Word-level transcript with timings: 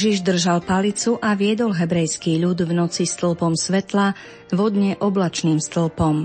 Mojžiš 0.00 0.24
držal 0.24 0.64
palicu 0.64 1.20
a 1.20 1.36
viedol 1.36 1.76
hebrejský 1.76 2.40
ľud 2.40 2.64
v 2.64 2.72
noci 2.72 3.04
stĺpom 3.04 3.52
svetla, 3.52 4.16
vodne 4.48 4.96
oblačným 4.96 5.60
stĺpom. 5.60 6.24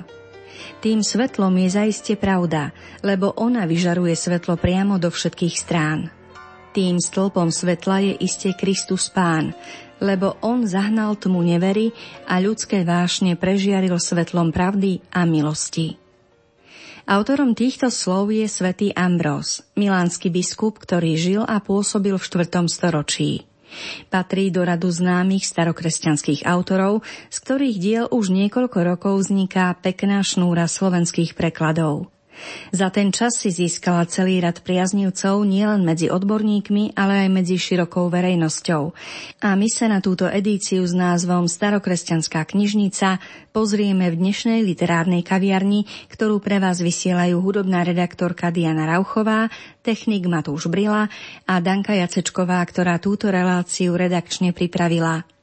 Tým 0.79 1.03
svetlom 1.03 1.51
je 1.59 1.75
zaiste 1.75 2.15
pravda, 2.15 2.71
lebo 3.03 3.35
ona 3.35 3.67
vyžaruje 3.67 4.15
svetlo 4.15 4.55
priamo 4.55 4.95
do 4.95 5.11
všetkých 5.11 5.55
strán. 5.59 6.07
Tým 6.71 7.03
stĺpom 7.03 7.51
svetla 7.51 7.99
je 7.99 8.13
iste 8.23 8.55
Kristus 8.55 9.11
Pán, 9.11 9.51
lebo 9.99 10.39
on 10.39 10.63
zahnal 10.63 11.19
tmu 11.19 11.43
nevery 11.43 11.91
a 12.31 12.39
ľudské 12.39 12.87
vášne 12.87 13.35
prežiaril 13.35 13.99
svetlom 13.99 14.55
pravdy 14.55 15.03
a 15.11 15.27
milosti. 15.27 15.99
Autorom 17.11 17.51
týchto 17.51 17.91
slov 17.91 18.31
je 18.31 18.47
svätý 18.47 18.95
Ambrós, 18.95 19.67
milánsky 19.75 20.31
biskup, 20.31 20.79
ktorý 20.79 21.19
žil 21.19 21.41
a 21.43 21.59
pôsobil 21.59 22.15
v 22.15 22.23
4. 22.23 22.71
storočí. 22.71 23.51
Patrí 24.09 24.49
do 24.49 24.65
radu 24.65 24.89
známych 24.89 25.45
starokresťanských 25.45 26.47
autorov, 26.47 27.05
z 27.29 27.37
ktorých 27.43 27.77
diel 27.77 28.05
už 28.09 28.31
niekoľko 28.31 28.79
rokov 28.81 29.27
vzniká 29.27 29.75
pekná 29.79 30.23
šnúra 30.25 30.65
slovenských 30.65 31.37
prekladov. 31.37 32.14
Za 32.71 32.91
ten 32.91 33.11
čas 33.11 33.39
si 33.39 33.53
získala 33.53 34.07
celý 34.07 34.41
rad 34.41 34.63
priaznivcov 34.63 35.43
nielen 35.45 35.83
medzi 35.83 36.09
odborníkmi, 36.09 36.95
ale 36.95 37.27
aj 37.27 37.29
medzi 37.31 37.55
širokou 37.59 38.07
verejnosťou. 38.09 38.83
A 39.43 39.53
my 39.53 39.67
sa 39.67 39.91
na 39.91 39.99
túto 39.99 40.25
edíciu 40.25 40.85
s 40.85 40.95
názvom 40.95 41.51
Starokresťanská 41.51 42.43
knižnica 42.47 43.19
pozrieme 43.55 44.11
v 44.11 44.19
dnešnej 44.19 44.63
literárnej 44.63 45.21
kaviarni, 45.21 45.87
ktorú 46.11 46.41
pre 46.41 46.63
vás 46.63 46.79
vysielajú 46.79 47.39
hudobná 47.39 47.83
redaktorka 47.85 48.51
Diana 48.51 48.87
Rauchová, 48.87 49.51
technik 49.85 50.25
Matúš 50.25 50.67
Brila 50.71 51.11
a 51.45 51.53
Danka 51.61 51.93
Jacečková, 51.93 52.63
ktorá 52.65 52.97
túto 52.97 53.29
reláciu 53.29 53.93
redakčne 53.93 54.51
pripravila. 54.51 55.34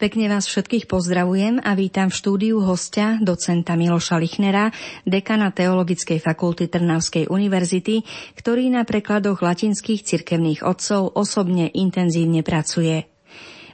Pekne 0.00 0.32
vás 0.32 0.48
všetkých 0.48 0.88
pozdravujem 0.88 1.60
a 1.60 1.76
vítam 1.76 2.08
v 2.08 2.16
štúdiu 2.16 2.64
hostia, 2.64 3.20
docenta 3.20 3.76
Miloša 3.76 4.16
Lichnera, 4.16 4.72
dekana 5.04 5.52
Teologickej 5.52 6.16
fakulty 6.24 6.72
Trnavskej 6.72 7.28
univerzity, 7.28 8.00
ktorý 8.32 8.72
na 8.72 8.88
prekladoch 8.88 9.44
latinských 9.44 10.00
cirkevných 10.00 10.64
otcov 10.64 11.12
osobne 11.12 11.68
intenzívne 11.68 12.40
pracuje. 12.40 13.12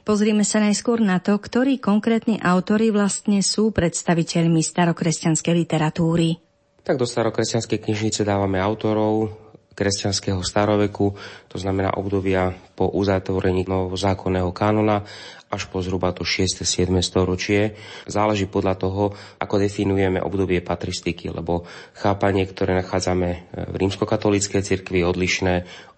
Pozrime 0.03 0.43
sa 0.43 0.59
najskôr 0.59 0.99
na 0.99 1.23
to, 1.23 1.39
ktorí 1.39 1.79
konkrétni 1.79 2.43
autory 2.43 2.91
vlastne 2.91 3.39
sú 3.39 3.71
predstaviteľmi 3.71 4.59
starokresťanskej 4.59 5.53
literatúry. 5.55 6.43
Tak 6.83 6.99
do 6.99 7.07
starokresťanskej 7.07 7.87
knižnice 7.87 8.27
dávame 8.27 8.59
autorov, 8.59 9.31
kresťanského 9.79 10.43
staroveku, 10.43 11.15
to 11.47 11.55
znamená 11.55 11.95
obdobia 11.95 12.66
po 12.77 12.93
uzatvorení 12.93 13.65
novozákonného 13.65 14.53
kanona 14.53 15.01
až 15.47 15.71
po 15.71 15.79
zhruba 15.79 16.11
to 16.11 16.27
6. 16.27 16.67
7. 16.67 16.91
storočie. 16.99 17.79
Záleží 18.03 18.51
podľa 18.51 18.75
toho, 18.75 19.03
ako 19.39 19.55
definujeme 19.63 20.19
obdobie 20.19 20.59
patristiky, 20.59 21.31
lebo 21.31 21.63
chápanie, 21.95 22.43
ktoré 22.43 22.75
nachádzame 22.75 23.29
v 23.71 23.75
rímskokatolíckej 23.79 24.59
cirkvi, 24.59 25.01
je 25.01 25.05
odlišné 25.07 25.53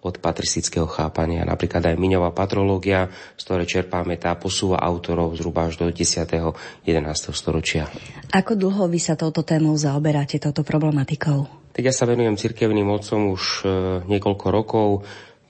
od 0.06 0.22
patristického 0.22 0.86
chápania. 0.86 1.42
Napríklad 1.42 1.82
aj 1.82 1.98
Miňová 1.98 2.30
patrológia, 2.30 3.10
z 3.34 3.42
ktorej 3.42 3.66
čerpáme, 3.66 4.16
tá 4.16 4.38
posúva 4.38 4.78
autorov 4.78 5.34
zhruba 5.34 5.66
až 5.66 5.82
do 5.82 5.90
10. 5.90 6.30
11. 6.86 6.86
storočia. 7.34 7.90
Ako 8.30 8.54
dlho 8.54 8.86
vy 8.86 9.02
sa 9.02 9.18
touto 9.18 9.42
témou 9.42 9.74
zaoberáte, 9.74 10.38
touto 10.38 10.62
problematikou? 10.62 11.60
Tak 11.70 11.82
ja 11.86 11.94
sa 11.94 12.06
venujem 12.06 12.34
cirkevným 12.34 12.82
mocom 12.82 13.30
už 13.30 13.62
e, 13.62 13.66
niekoľko 14.10 14.46
rokov. 14.50 14.88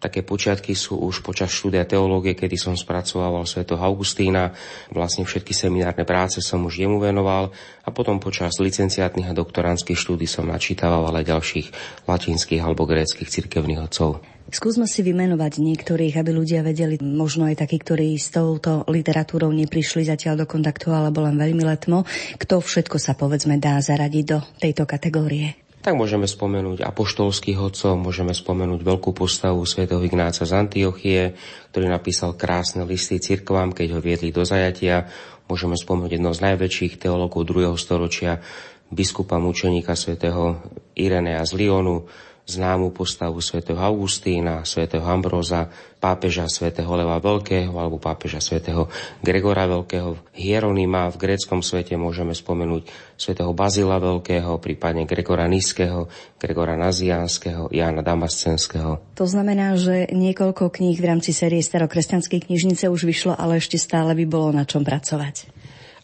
Také 0.01 0.25
počiatky 0.25 0.73
sú 0.73 0.97
už 0.97 1.21
počas 1.21 1.53
štúdia 1.53 1.85
teológie, 1.85 2.33
kedy 2.33 2.57
som 2.57 2.73
spracovával 2.73 3.45
sveto 3.45 3.77
Augustína. 3.77 4.57
Vlastne 4.89 5.29
všetky 5.29 5.53
seminárne 5.53 6.09
práce 6.09 6.41
som 6.41 6.65
už 6.65 6.81
jemu 6.81 6.97
venoval 6.97 7.53
a 7.85 7.89
potom 7.93 8.17
počas 8.17 8.57
licenciátnych 8.57 9.29
a 9.29 9.37
doktoránskych 9.37 10.01
štúdí 10.01 10.25
som 10.25 10.49
načítaval 10.49 11.13
ale 11.13 11.21
ďalších 11.29 11.69
latinských 12.09 12.65
alebo 12.65 12.89
gréckých 12.89 13.29
cirkevných 13.29 13.85
otcov. 13.85 14.25
Skúsme 14.51 14.89
si 14.89 15.05
vymenovať 15.05 15.63
niektorých, 15.63 16.17
aby 16.17 16.31
ľudia 16.33 16.65
vedeli, 16.65 16.99
možno 16.99 17.47
aj 17.47 17.61
takí, 17.61 17.79
ktorí 17.79 18.17
s 18.19 18.35
touto 18.35 18.83
literatúrou 18.89 19.53
neprišli 19.53 20.09
zatiaľ 20.09 20.43
do 20.43 20.47
kontaktu 20.49 20.91
alebo 20.91 21.23
len 21.23 21.37
veľmi 21.37 21.63
letmo, 21.63 22.09
kto 22.41 22.59
všetko 22.59 22.97
sa 22.99 23.15
povedzme 23.15 23.61
dá 23.63 23.79
zaradiť 23.79 24.25
do 24.27 24.43
tejto 24.59 24.89
kategórie 24.89 25.70
tak 25.81 25.97
môžeme 25.97 26.29
spomenúť 26.29 26.85
apoštolských 26.85 27.57
hodcov, 27.57 27.97
môžeme 27.97 28.37
spomenúť 28.37 28.85
veľkú 28.85 29.17
postavu 29.17 29.65
svätého 29.65 30.05
Ignáca 30.05 30.45
z 30.45 30.53
Antiochie, 30.53 31.35
ktorý 31.73 31.89
napísal 31.89 32.37
krásne 32.37 32.85
listy 32.85 33.17
cirkvám, 33.17 33.73
keď 33.73 33.97
ho 33.97 34.01
viedli 34.05 34.29
do 34.29 34.45
zajatia. 34.45 35.09
Môžeme 35.49 35.75
spomenúť 35.75 36.21
jedno 36.21 36.37
z 36.37 36.45
najväčších 36.53 37.01
teológov 37.01 37.49
2. 37.49 37.73
storočia, 37.81 38.45
biskupa 38.93 39.41
mučeníka 39.41 39.97
svätého 39.97 40.61
Irenea 40.95 41.43
z 41.49 41.57
Lyonu, 41.57 42.05
známu 42.49 42.91
postavu 42.91 43.39
svätého 43.39 43.79
Augustína, 43.79 44.65
svätého 44.67 45.05
Ambroza, 45.05 45.71
pápeža 46.01 46.49
svätého 46.49 46.89
Leva 46.97 47.21
Veľkého 47.21 47.77
alebo 47.77 48.01
pápeža 48.01 48.41
svätého 48.41 48.89
Gregora 49.21 49.69
Veľkého. 49.69 50.17
Hieronima 50.33 51.13
v 51.13 51.21
gréckom 51.21 51.61
svete 51.61 52.01
môžeme 52.01 52.33
spomenúť 52.33 52.89
svätého 53.21 53.53
Bazila 53.53 54.01
Veľkého, 54.01 54.57
prípadne 54.59 55.05
Gregora 55.05 55.45
Nízkeho, 55.45 56.09
Gregora 56.41 56.75
Naziánskeho, 56.81 57.69
Jána 57.69 58.01
Damascenského. 58.01 59.13
To 59.21 59.27
znamená, 59.29 59.77
že 59.77 60.09
niekoľko 60.09 60.73
kníh 60.73 60.97
v 60.97 61.09
rámci 61.13 61.37
série 61.37 61.61
Starokresťanskej 61.61 62.49
knižnice 62.49 62.89
už 62.89 63.05
vyšlo, 63.05 63.37
ale 63.37 63.61
ešte 63.61 63.77
stále 63.77 64.17
by 64.17 64.25
bolo 64.25 64.57
na 64.57 64.65
čom 64.65 64.81
pracovať. 64.81 65.60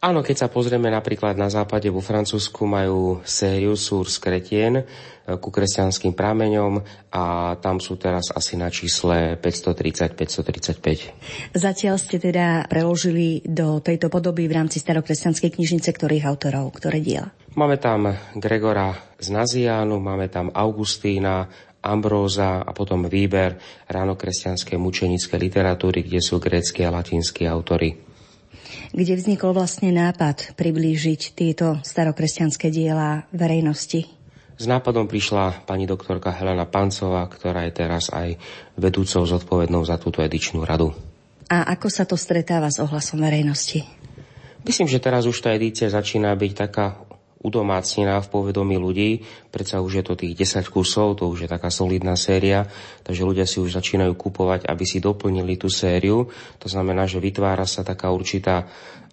Áno, 0.07 0.23
keď 0.23 0.47
sa 0.47 0.49
pozrieme 0.55 0.87
napríklad 0.87 1.35
na 1.35 1.51
západe 1.51 1.91
vo 1.91 1.99
Francúzsku 1.99 2.63
majú 2.63 3.27
sériu 3.27 3.75
Source 3.75 4.23
Kretien, 4.23 4.87
ku 5.27 5.51
kresťanským 5.51 6.15
prameňom 6.15 6.79
a 7.11 7.59
tam 7.59 7.83
sú 7.83 7.99
teraz 7.99 8.31
asi 8.31 8.55
na 8.55 8.71
čísle 8.71 9.35
530-535. 9.43 11.59
Zatiaľ 11.59 11.99
ste 11.99 12.23
teda 12.23 12.71
preložili 12.71 13.43
do 13.43 13.83
tejto 13.83 14.07
podoby 14.07 14.47
v 14.47 14.63
rámci 14.63 14.79
starokresťanskej 14.79 15.59
knižnice 15.59 15.91
ktorých 15.91 16.23
autorov, 16.23 16.71
ktoré 16.79 17.03
diela? 17.03 17.35
Máme 17.59 17.75
tam 17.83 18.07
Gregora 18.39 18.95
z 19.19 19.35
Naziánu, 19.35 19.99
máme 19.99 20.31
tam 20.31 20.55
Augustína, 20.55 21.51
Ambróza 21.83 22.63
a 22.63 22.71
potom 22.71 23.11
výber 23.11 23.59
ránokresťanskej 23.91 24.79
mučenické 24.79 25.35
literatúry, 25.35 26.07
kde 26.07 26.23
sú 26.23 26.39
grécky 26.39 26.87
a 26.87 26.95
latinskí 26.95 27.43
autory. 27.51 28.15
Kde 28.97 29.13
vznikol 29.13 29.53
vlastne 29.53 29.93
nápad 29.93 30.57
priblížiť 30.57 31.37
tieto 31.37 31.77
starokresťanské 31.85 32.73
diela 32.73 33.29
verejnosti? 33.29 34.09
S 34.57 34.65
nápadom 34.65 35.05
prišla 35.05 35.69
pani 35.69 35.85
doktorka 35.85 36.33
Helena 36.33 36.65
Pancová, 36.65 37.29
ktorá 37.29 37.69
je 37.69 37.77
teraz 37.77 38.09
aj 38.09 38.41
vedúcou 38.73 39.29
zodpovednou 39.29 39.85
za 39.85 40.01
túto 40.01 40.25
edičnú 40.25 40.65
radu. 40.65 40.97
A 41.53 41.69
ako 41.77 41.93
sa 41.93 42.09
to 42.09 42.17
stretáva 42.17 42.73
s 42.73 42.81
ohlasom 42.81 43.21
verejnosti? 43.21 43.85
Myslím, 44.65 44.89
že 44.89 44.97
teraz 44.97 45.29
už 45.29 45.45
tá 45.45 45.53
edícia 45.53 45.93
začína 45.93 46.33
byť 46.33 46.53
taká 46.57 46.97
udomácnená 47.41 48.21
v 48.25 48.31
povedomí 48.33 48.81
ľudí. 48.81 49.25
Predsa 49.53 49.85
už 49.85 50.01
je 50.01 50.05
to 50.05 50.15
tých 50.17 50.35
10 50.35 50.73
kusov, 50.73 51.21
to 51.21 51.29
už 51.29 51.47
je 51.47 51.49
taká 51.51 51.69
solidná 51.69 52.17
séria, 52.17 52.65
takže 53.05 53.27
ľudia 53.29 53.45
si 53.45 53.61
už 53.61 53.77
začínajú 53.77 54.17
kupovať, 54.17 54.65
aby 54.67 54.85
si 54.89 54.99
doplnili 54.99 55.61
tú 55.61 55.69
sériu. 55.69 56.29
To 56.61 56.67
znamená, 56.69 57.05
že 57.05 57.21
vytvára 57.21 57.69
sa 57.69 57.85
taká 57.85 58.09
určitá 58.09 58.67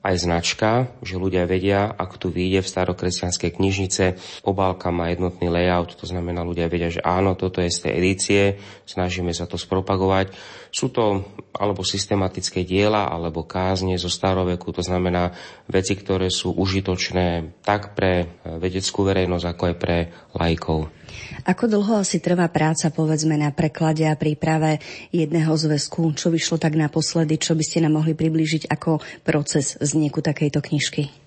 aj 0.03 0.15
značka, 0.19 0.91
že 1.00 1.15
ľudia 1.15 1.47
vedia, 1.47 1.88
ak 1.88 2.19
tu 2.19 2.27
vyjde 2.27 2.59
v 2.59 2.71
starokresťanskej 2.75 3.55
knižnice, 3.55 4.05
obálka 4.44 4.91
má 4.91 5.07
jednotný 5.07 5.47
layout, 5.47 5.95
to 5.95 6.03
znamená, 6.03 6.44
ľudia 6.44 6.67
vedia, 6.67 6.91
že 6.91 7.00
áno, 7.00 7.39
toto 7.39 7.63
je 7.63 7.71
z 7.71 7.88
tej 7.88 7.94
edície, 8.03 8.41
snažíme 8.83 9.31
sa 9.31 9.47
to 9.47 9.55
spropagovať. 9.55 10.35
Sú 10.75 10.91
to 10.91 11.23
alebo 11.55 11.88
systematické 11.88 12.67
diela, 12.67 13.07
alebo 13.07 13.47
kázne 13.47 13.95
zo 13.95 14.11
staroveku, 14.11 14.75
to 14.75 14.83
znamená 14.83 15.31
veci, 15.71 15.95
ktoré 15.95 16.27
sú 16.27 16.51
užitočné 16.51 17.61
tak 17.63 17.95
pre 17.95 18.44
vedeckú 18.44 19.07
verejnosť, 19.07 19.45
ako 19.47 19.63
aj 19.71 19.75
pre 19.79 19.97
lajkov. 20.35 20.91
Ako 21.44 21.68
dlho 21.68 22.00
asi 22.00 22.24
trvá 22.24 22.48
práca, 22.48 22.94
povedzme, 22.94 23.36
na 23.36 23.51
preklade 23.51 24.07
a 24.07 24.15
príprave 24.15 24.80
jedného 25.12 25.51
zväzku? 25.54 26.15
Čo 26.15 26.31
vyšlo 26.31 26.62
tak 26.62 26.80
naposledy? 26.80 27.36
Čo 27.36 27.57
by 27.57 27.63
ste 27.65 27.83
nám 27.83 28.00
mohli 28.00 28.15
priblížiť 28.15 28.69
ako 28.71 29.04
proces 29.27 29.75
vzniku 29.81 30.24
takejto 30.24 30.60
knižky? 30.63 31.24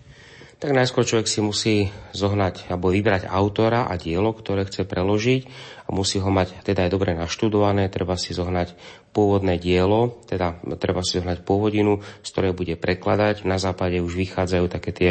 Tak 0.57 0.73
najskôr 0.73 1.05
človek 1.05 1.29
si 1.29 1.45
musí 1.45 1.77
zohnať 2.17 2.73
alebo 2.73 2.89
vybrať 2.89 3.29
autora 3.29 3.85
a 3.85 4.01
dielo, 4.01 4.33
ktoré 4.33 4.65
chce 4.65 4.89
preložiť 4.89 5.45
a 5.85 5.93
musí 5.93 6.17
ho 6.17 6.33
mať 6.33 6.65
teda 6.65 6.89
aj 6.89 6.91
dobre 6.97 7.13
naštudované, 7.13 7.93
treba 7.93 8.17
si 8.17 8.33
zohnať 8.33 8.73
pôvodné 9.13 9.61
dielo, 9.61 10.17
teda 10.25 10.57
treba 10.81 11.05
si 11.05 11.21
zohnať 11.21 11.45
pôvodinu, 11.45 12.01
z 12.25 12.29
ktorej 12.33 12.57
bude 12.57 12.73
prekladať. 12.81 13.45
Na 13.45 13.61
západe 13.61 14.01
už 14.01 14.17
vychádzajú 14.17 14.65
také 14.73 14.97
tie 14.97 15.11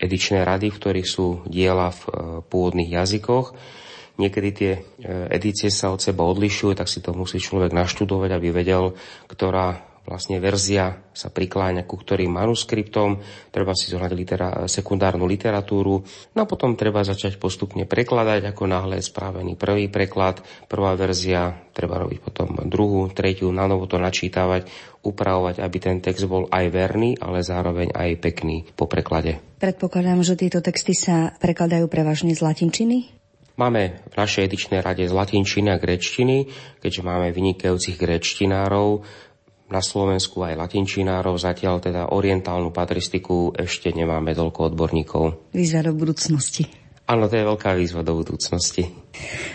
edičné 0.00 0.48
rady, 0.48 0.72
v 0.72 0.80
ktorých 0.80 1.08
sú 1.08 1.44
diela 1.44 1.92
v 1.92 2.00
e, 2.00 2.10
pôvodných 2.48 2.96
jazykoch 2.96 3.52
niekedy 4.16 4.48
tie 4.52 4.72
e, 4.76 4.80
edície 5.32 5.68
sa 5.72 5.92
od 5.92 6.00
seba 6.00 6.24
odlišujú, 6.24 6.76
tak 6.76 6.88
si 6.88 7.00
to 7.04 7.12
musí 7.16 7.40
človek 7.40 7.72
naštudovať, 7.72 8.30
aby 8.32 8.48
vedel, 8.52 8.96
ktorá 9.28 9.96
vlastne 10.06 10.38
verzia 10.38 11.02
sa 11.10 11.28
prikláňa 11.28 11.82
ku 11.82 11.98
ktorým 11.98 12.30
manuskriptom, 12.30 13.18
treba 13.50 13.74
si 13.74 13.90
zohnať 13.90 14.12
litera- 14.14 14.56
sekundárnu 14.70 15.26
literatúru, 15.26 16.06
no 16.32 16.38
a 16.38 16.46
potom 16.46 16.78
treba 16.78 17.02
začať 17.02 17.36
postupne 17.42 17.84
prekladať, 17.84 18.46
ako 18.46 18.62
náhle 18.70 19.02
je 19.02 19.08
spravený 19.10 19.58
prvý 19.58 19.90
preklad, 19.90 20.40
prvá 20.70 20.94
verzia, 20.94 21.58
treba 21.74 21.98
robiť 21.98 22.18
potom 22.22 22.48
druhú, 22.70 23.10
tretiu, 23.10 23.50
na 23.50 23.66
novo 23.66 23.90
to 23.90 23.98
načítavať, 23.98 24.70
upravovať, 25.02 25.58
aby 25.58 25.76
ten 25.82 25.98
text 25.98 26.30
bol 26.30 26.46
aj 26.54 26.70
verný, 26.70 27.18
ale 27.18 27.42
zároveň 27.42 27.90
aj 27.90 28.10
pekný 28.22 28.62
po 28.78 28.86
preklade. 28.86 29.42
Predpokladám, 29.58 30.22
že 30.22 30.38
tieto 30.38 30.62
texty 30.62 30.94
sa 30.94 31.34
prekladajú 31.42 31.90
prevažne 31.90 32.30
z 32.34 32.40
latinčiny? 32.42 33.25
Máme 33.56 34.04
v 34.12 34.14
našej 34.20 34.52
edičnej 34.52 34.84
rade 34.84 35.08
z 35.08 35.16
latinčiny 35.16 35.72
a 35.72 35.80
grečtiny, 35.80 36.44
keďže 36.84 37.00
máme 37.00 37.32
vynikajúcich 37.32 37.96
grečtinárov, 37.96 39.00
na 39.66 39.82
Slovensku 39.82 40.46
aj 40.46 40.60
latinčinárov, 40.60 41.34
zatiaľ 41.40 41.82
teda 41.82 42.02
orientálnu 42.14 42.70
patristiku 42.70 43.50
ešte 43.56 43.90
nemáme 43.90 44.36
toľko 44.36 44.70
odborníkov. 44.70 45.50
Výzva 45.56 45.82
do 45.82 45.96
budúcnosti. 45.96 46.68
Áno, 47.06 47.26
to 47.26 47.38
je 47.38 47.48
veľká 47.48 47.74
výzva 47.74 48.04
do 48.04 48.18
budúcnosti. 48.18 48.92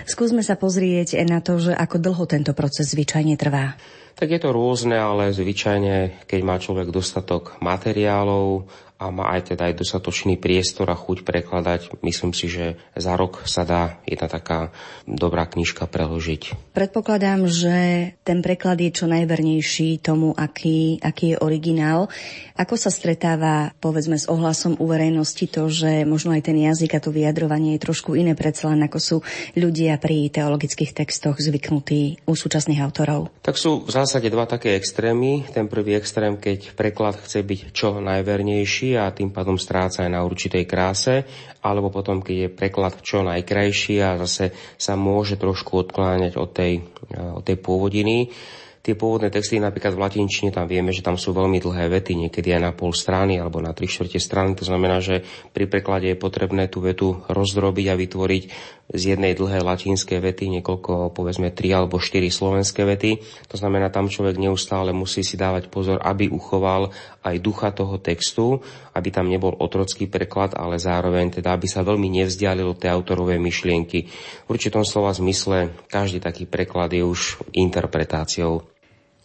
Skúsme 0.09 0.42
sa 0.42 0.57
pozrieť 0.57 1.21
na 1.27 1.44
to, 1.44 1.59
že 1.59 1.75
ako 1.75 2.00
dlho 2.00 2.24
tento 2.27 2.51
proces 2.57 2.92
zvyčajne 2.92 3.38
trvá. 3.38 3.77
Tak 4.18 4.27
je 4.27 4.39
to 4.44 4.51
rôzne, 4.51 4.95
ale 4.95 5.31
zvyčajne, 5.31 6.25
keď 6.27 6.39
má 6.44 6.59
človek 6.59 6.92
dostatok 6.92 7.59
materiálov 7.63 8.68
a 9.01 9.09
má 9.09 9.33
aj 9.33 9.57
teda 9.57 9.74
aj 9.74 9.81
dostatočný 9.81 10.38
priestor 10.38 10.86
a 10.94 10.94
chuť 10.94 11.25
prekladať. 11.25 11.98
Myslím 12.06 12.38
si, 12.38 12.45
že 12.45 12.77
za 12.94 13.18
rok 13.18 13.42
sa 13.50 13.65
dá 13.65 13.98
jedna 14.06 14.30
taká 14.30 14.69
dobrá 15.09 15.50
knižka 15.50 15.89
preložiť. 15.89 16.53
Predpokladám, 16.77 17.50
že 17.50 17.75
ten 18.21 18.45
preklad 18.45 18.77
je 18.77 18.94
čo 18.94 19.09
najvernejší 19.09 20.06
tomu, 20.06 20.38
aký, 20.38 21.01
aký 21.01 21.33
je 21.33 21.42
originál. 21.42 22.13
Ako 22.53 22.77
sa 22.77 22.94
stretáva, 22.94 23.74
povedzme, 23.81 24.21
s 24.21 24.30
ohlasom 24.30 24.77
u 24.77 24.86
verejnosti 24.86 25.50
to, 25.50 25.65
že 25.65 26.06
možno 26.06 26.38
aj 26.38 26.45
ten 26.45 26.62
jazyk 26.62 26.94
a 26.94 27.01
to 27.01 27.09
vyjadrovanie 27.09 27.81
je 27.81 27.89
trošku 27.89 28.13
iné 28.13 28.38
predsa 28.38 28.69
len 28.69 28.86
ako 28.86 29.00
sú 29.01 29.18
ľudia 29.57 29.98
pri 29.98 30.30
teologických 30.30 30.94
textoch 30.94 31.42
zvyknutí 31.42 32.21
u 32.30 32.38
súčasných 32.38 32.86
autorov? 32.86 33.33
Tak 33.42 33.57
sú 33.57 33.81
v 33.81 33.89
zásade 33.89 34.30
dva 34.30 34.45
také 34.45 34.77
extrémy. 34.77 35.50
Ten 35.50 35.65
prvý 35.65 35.98
extrém, 35.98 36.38
keď 36.38 36.77
preklad 36.77 37.18
chce 37.18 37.42
byť 37.42 37.59
čo 37.74 37.98
najvernejší, 37.98 38.90
a 38.95 39.11
tým 39.11 39.29
pádom 39.29 39.59
stráca 39.59 40.03
aj 40.03 40.11
na 40.11 40.23
určitej 40.23 40.63
kráse, 40.65 41.27
alebo 41.61 41.91
potom, 41.91 42.23
keď 42.23 42.35
je 42.35 42.49
preklad 42.49 42.93
čo 43.03 43.21
najkrajší 43.21 44.01
a 44.01 44.19
zase 44.25 44.55
sa 44.79 44.97
môže 44.97 45.38
trošku 45.38 45.88
odkláňať 45.88 46.33
od 46.39 46.49
tej, 46.49 46.83
od 47.15 47.43
tej 47.43 47.57
pôvodiny. 47.59 48.31
Tie 48.81 48.97
pôvodné 48.97 49.29
texty 49.29 49.61
napríklad 49.61 49.93
v 49.93 50.01
latinčine, 50.01 50.49
tam 50.49 50.65
vieme, 50.65 50.89
že 50.89 51.05
tam 51.05 51.13
sú 51.13 51.37
veľmi 51.37 51.61
dlhé 51.61 51.85
vety, 52.01 52.17
niekedy 52.17 52.49
aj 52.57 52.61
na 52.65 52.71
pol 52.73 52.89
strany 52.97 53.37
alebo 53.37 53.61
na 53.61 53.77
tri 53.77 53.85
štvrte 53.85 54.17
strany. 54.17 54.57
To 54.57 54.65
znamená, 54.65 54.97
že 54.97 55.21
pri 55.53 55.69
preklade 55.69 56.09
je 56.09 56.17
potrebné 56.17 56.65
tú 56.65 56.81
vetu 56.81 57.21
rozdrobiť 57.29 57.85
a 57.93 57.99
vytvoriť 58.01 58.43
z 58.91 59.03
jednej 59.15 59.37
dlhej 59.37 59.61
latinskej 59.61 60.19
vety 60.19 60.49
niekoľko, 60.59 61.13
povedzme, 61.13 61.53
tri 61.53 61.69
alebo 61.77 62.01
štyri 62.01 62.33
slovenské 62.33 62.81
vety. 62.81 63.21
To 63.53 63.55
znamená, 63.55 63.93
tam 63.93 64.09
človek 64.09 64.41
neustále 64.41 64.89
musí 64.97 65.21
si 65.21 65.37
dávať 65.37 65.69
pozor, 65.69 66.01
aby 66.01 66.33
uchoval 66.33 66.89
aj 67.21 67.35
ducha 67.37 67.69
toho 67.69 68.01
textu, 68.01 68.65
aby 68.91 69.09
tam 69.11 69.27
nebol 69.31 69.55
otrocký 69.55 70.07
preklad, 70.07 70.55
ale 70.55 70.79
zároveň 70.79 71.39
teda, 71.39 71.55
aby 71.55 71.67
sa 71.67 71.83
veľmi 71.83 72.11
nevzdialil 72.21 72.75
od 72.75 72.79
tej 72.79 72.91
autorovej 72.91 73.39
myšlienky. 73.39 73.99
V 74.45 74.49
určitom 74.51 74.83
slova 74.83 75.15
zmysle 75.15 75.71
každý 75.88 76.19
taký 76.19 76.47
preklad 76.47 76.91
je 76.91 77.03
už 77.03 77.41
interpretáciou. 77.55 78.67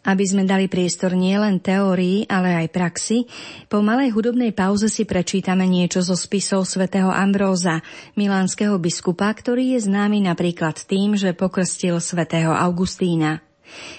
Aby 0.06 0.22
sme 0.22 0.46
dali 0.46 0.70
priestor 0.70 1.18
nielen 1.18 1.58
teórii, 1.58 2.30
ale 2.30 2.54
aj 2.62 2.70
praxi, 2.70 3.26
po 3.66 3.82
malej 3.82 4.14
hudobnej 4.14 4.54
pauze 4.54 4.86
si 4.86 5.02
prečítame 5.02 5.66
niečo 5.66 5.98
zo 5.98 6.14
spisov 6.14 6.62
svätého 6.62 7.10
Ambróza, 7.10 7.82
milánskeho 8.14 8.78
biskupa, 8.78 9.26
ktorý 9.34 9.74
je 9.74 9.90
známy 9.90 10.22
napríklad 10.22 10.78
tým, 10.86 11.18
že 11.18 11.34
pokrstil 11.34 11.98
svätého 11.98 12.54
Augustína. 12.54 13.45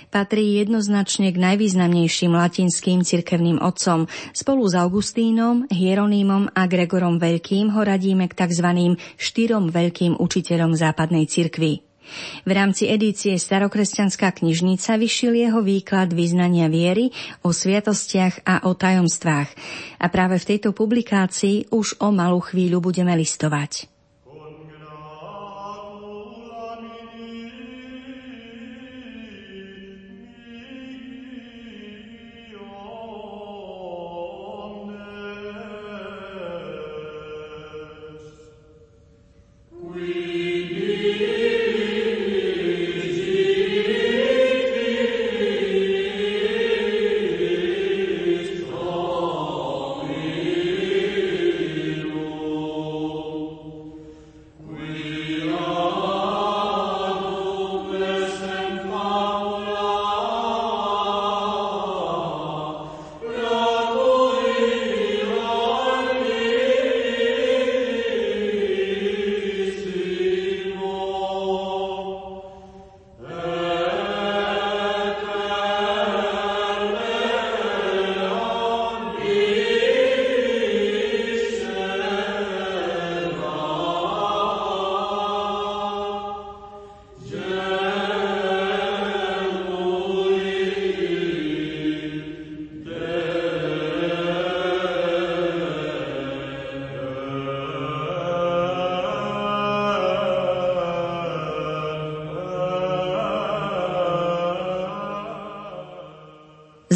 Patrí 0.07 0.63
jednoznačne 0.63 1.29
k 1.31 1.37
najvýznamnejším 1.37 2.31
latinským 2.33 3.03
cirkevným 3.03 3.59
otcom. 3.59 4.07
Spolu 4.31 4.63
s 4.67 4.75
Augustínom, 4.77 5.67
Hieronýmom 5.67 6.55
a 6.55 6.65
Gregorom 6.65 7.19
Veľkým 7.19 7.75
ho 7.75 7.81
radíme 7.83 8.25
k 8.31 8.37
tzv. 8.37 8.95
štyrom 9.19 9.69
veľkým 9.69 10.17
učiteľom 10.17 10.73
západnej 10.73 11.27
cirkvi. 11.27 11.87
V 12.47 12.51
rámci 12.55 12.87
edície 12.87 13.35
Starokresťanská 13.35 14.31
knižnica 14.31 14.95
vyšiel 14.95 15.33
jeho 15.35 15.59
výklad 15.59 16.15
vyznania 16.15 16.71
viery 16.71 17.11
o 17.43 17.51
sviatostiach 17.51 18.47
a 18.47 18.63
o 18.67 18.71
tajomstvách. 18.71 19.49
A 19.99 20.05
práve 20.07 20.39
v 20.39 20.47
tejto 20.55 20.71
publikácii 20.71 21.67
už 21.75 21.99
o 21.99 22.09
malú 22.15 22.39
chvíľu 22.39 22.79
budeme 22.79 23.11
listovať. 23.19 23.96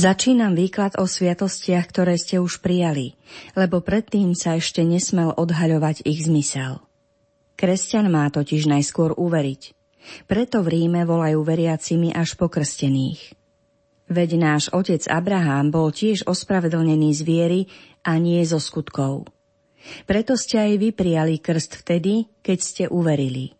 Začínam 0.01 0.57
výklad 0.57 0.97
o 0.97 1.05
sviatostiach, 1.05 1.85
ktoré 1.85 2.17
ste 2.17 2.41
už 2.41 2.65
prijali, 2.65 3.13
lebo 3.53 3.85
predtým 3.85 4.33
sa 4.33 4.57
ešte 4.57 4.81
nesmel 4.81 5.29
odhaľovať 5.29 6.09
ich 6.09 6.25
zmysel. 6.25 6.81
Kresťan 7.53 8.09
má 8.09 8.25
totiž 8.33 8.65
najskôr 8.65 9.13
uveriť. 9.13 9.77
Preto 10.25 10.65
v 10.65 10.73
Ríme 10.73 11.05
volajú 11.05 11.45
veriacimi 11.45 12.09
až 12.09 12.33
pokrstených. 12.33 13.37
Veď 14.09 14.41
náš 14.41 14.73
otec 14.73 15.05
Abraham 15.05 15.69
bol 15.69 15.93
tiež 15.93 16.25
ospravedlnený 16.25 17.13
z 17.13 17.21
viery 17.21 17.61
a 18.01 18.17
nie 18.17 18.41
zo 18.41 18.57
skutkov. 18.57 19.29
Preto 20.09 20.33
ste 20.33 20.65
aj 20.65 20.81
vy 20.81 20.89
prijali 20.97 21.37
krst 21.37 21.85
vtedy, 21.85 22.25
keď 22.41 22.57
ste 22.57 22.83
uverili. 22.89 23.53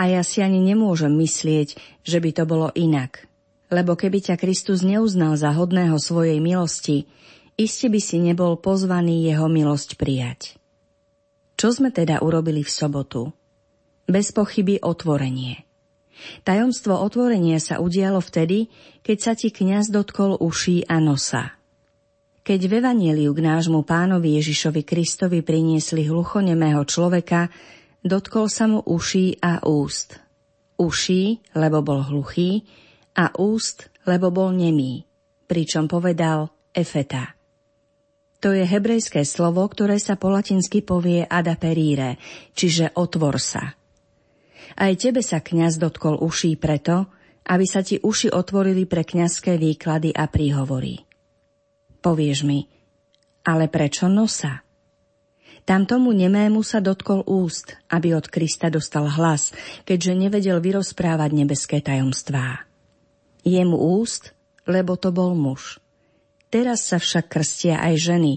A 0.00 0.08
ja 0.08 0.24
si 0.24 0.40
ani 0.40 0.64
nemôžem 0.64 1.12
myslieť, 1.20 1.76
že 2.00 2.16
by 2.16 2.30
to 2.32 2.48
bolo 2.48 2.72
inak– 2.72 3.28
lebo 3.70 3.94
keby 3.94 4.18
ťa 4.30 4.36
Kristus 4.36 4.82
neuznal 4.82 5.38
za 5.38 5.54
hodného 5.54 5.94
svojej 5.96 6.42
milosti, 6.42 7.06
iste 7.54 7.86
by 7.86 8.00
si 8.02 8.18
nebol 8.18 8.58
pozvaný 8.58 9.30
jeho 9.30 9.46
milosť 9.46 9.94
prijať. 9.94 10.58
Čo 11.54 11.76
sme 11.76 11.94
teda 11.94 12.20
urobili 12.20 12.66
v 12.66 12.70
sobotu? 12.72 13.30
Bez 14.10 14.34
pochyby 14.34 14.82
otvorenie. 14.82 15.62
Tajomstvo 16.44 16.98
otvorenia 17.00 17.62
sa 17.62 17.80
udialo 17.80 18.20
vtedy, 18.20 18.68
keď 19.00 19.18
sa 19.22 19.32
ti 19.38 19.48
kňaz 19.54 19.88
dotkol 19.88 20.36
uší 20.36 20.84
a 20.90 21.00
nosa. 21.00 21.56
Keď 22.40 22.60
v 22.66 22.72
Evangeliu 22.80 23.30
k 23.36 23.44
nášmu 23.44 23.84
pánovi 23.84 24.40
Ježišovi 24.40 24.82
Kristovi 24.82 25.44
priniesli 25.44 26.08
hluchonemého 26.08 26.82
človeka, 26.88 27.52
dotkol 28.00 28.48
sa 28.48 28.64
mu 28.66 28.80
uší 28.80 29.38
a 29.44 29.60
úst. 29.68 30.16
Uší, 30.80 31.44
lebo 31.52 31.84
bol 31.84 32.00
hluchý, 32.08 32.64
a 33.16 33.34
úst, 33.38 33.90
lebo 34.06 34.30
bol 34.30 34.54
nemý, 34.54 35.06
pričom 35.50 35.90
povedal 35.90 36.50
efeta. 36.74 37.34
To 38.40 38.56
je 38.56 38.64
hebrejské 38.64 39.20
slovo, 39.28 39.68
ktoré 39.68 40.00
sa 40.00 40.16
po 40.16 40.32
latinsky 40.32 40.80
povie 40.80 41.28
adaperire, 41.28 42.16
čiže 42.56 42.96
otvor 42.96 43.36
sa. 43.36 43.76
Aj 44.80 44.92
tebe 44.96 45.20
sa 45.20 45.44
kňaz 45.44 45.76
dotkol 45.76 46.16
uší 46.16 46.56
preto, 46.56 47.12
aby 47.44 47.66
sa 47.68 47.84
ti 47.84 48.00
uši 48.00 48.32
otvorili 48.32 48.88
pre 48.88 49.04
kňazské 49.04 49.60
výklady 49.60 50.16
a 50.16 50.24
príhovory. 50.24 51.04
Povieš 52.00 52.48
mi, 52.48 52.64
ale 53.44 53.68
prečo 53.68 54.08
nosa? 54.08 54.64
Tam 55.68 55.84
tomu 55.84 56.16
nemému 56.16 56.64
sa 56.64 56.80
dotkol 56.80 57.20
úst, 57.28 57.76
aby 57.92 58.16
od 58.16 58.24
Krista 58.32 58.72
dostal 58.72 59.04
hlas, 59.04 59.52
keďže 59.84 60.16
nevedel 60.16 60.58
vyrozprávať 60.64 61.30
nebeské 61.36 61.84
tajomstvá. 61.84 62.69
Jemu 63.42 63.76
úst, 63.76 64.32
lebo 64.68 64.94
to 64.96 65.10
bol 65.14 65.32
muž. 65.34 65.80
Teraz 66.50 66.86
sa 66.86 66.98
však 66.98 67.30
krstia 67.30 67.78
aj 67.78 67.94
ženy 67.96 68.32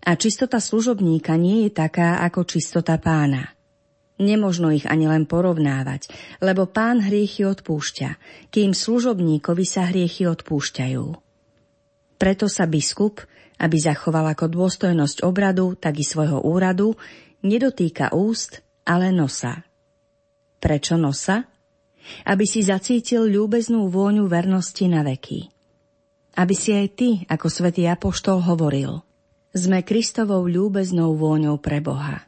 a 0.00 0.16
čistota 0.16 0.56
služobníka 0.56 1.36
nie 1.36 1.68
je 1.68 1.70
taká 1.76 2.24
ako 2.24 2.48
čistota 2.48 2.96
pána. 2.96 3.52
Nemožno 4.20 4.72
ich 4.72 4.84
ani 4.84 5.08
len 5.08 5.24
porovnávať, 5.24 6.12
lebo 6.44 6.68
pán 6.68 7.00
hriechy 7.00 7.48
odpúšťa, 7.48 8.20
kým 8.52 8.76
služobníkovi 8.76 9.64
sa 9.64 9.88
hriechy 9.88 10.28
odpúšťajú. 10.28 11.04
Preto 12.20 12.46
sa 12.52 12.68
biskup, 12.68 13.24
aby 13.60 13.76
zachoval 13.80 14.32
ako 14.32 14.48
dôstojnosť 14.48 15.24
obradu, 15.24 15.76
tak 15.76 16.00
i 16.00 16.04
svojho 16.04 16.44
úradu, 16.44 16.96
nedotýka 17.44 18.12
úst, 18.12 18.60
ale 18.84 19.12
nosa. 19.12 19.64
Prečo 20.60 20.96
nosa? 21.00 21.49
Aby 22.26 22.44
si 22.44 22.64
zacítil 22.64 23.28
ľúbeznú 23.28 23.88
vôňu 23.88 24.26
vernosti 24.26 24.86
na 24.90 25.04
veky. 25.04 25.48
Aby 26.38 26.54
si 26.54 26.70
aj 26.72 26.86
ty, 26.94 27.08
ako 27.26 27.46
svätý 27.50 27.90
Apoštol, 27.90 28.40
hovoril, 28.44 29.02
sme 29.50 29.82
Kristovou 29.82 30.46
ľúbeznou 30.46 31.18
vôňou 31.18 31.58
pre 31.58 31.82
Boha. 31.82 32.22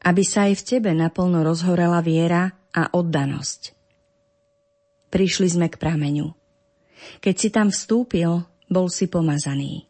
Aby 0.00 0.24
sa 0.24 0.48
aj 0.48 0.64
v 0.64 0.66
tebe 0.66 0.90
naplno 0.96 1.44
rozhorela 1.44 2.00
viera 2.00 2.56
a 2.72 2.88
oddanosť. 2.88 3.76
Prišli 5.12 5.48
sme 5.50 5.66
k 5.68 5.76
prameňu. 5.76 6.32
Keď 7.20 7.34
si 7.36 7.48
tam 7.52 7.68
vstúpil, 7.68 8.46
bol 8.70 8.86
si 8.88 9.10
pomazaný. 9.10 9.84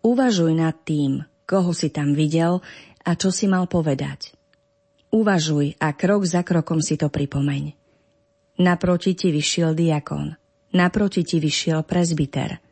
Uvažuj 0.00 0.56
nad 0.56 0.72
tým, 0.86 1.20
koho 1.44 1.76
si 1.76 1.92
tam 1.92 2.16
videl 2.16 2.64
a 3.04 3.10
čo 3.18 3.28
si 3.28 3.44
mal 3.44 3.68
povedať. 3.68 4.39
Uvažuj 5.10 5.74
a 5.82 5.90
krok 5.90 6.22
za 6.22 6.46
krokom 6.46 6.78
si 6.78 6.94
to 6.94 7.10
pripomeň. 7.10 7.74
Naproti 8.62 9.18
ti 9.18 9.34
vyšiel 9.34 9.74
diakon, 9.74 10.38
naproti 10.70 11.26
ti 11.26 11.42
vyšiel 11.42 11.82
prezbiter. 11.82 12.62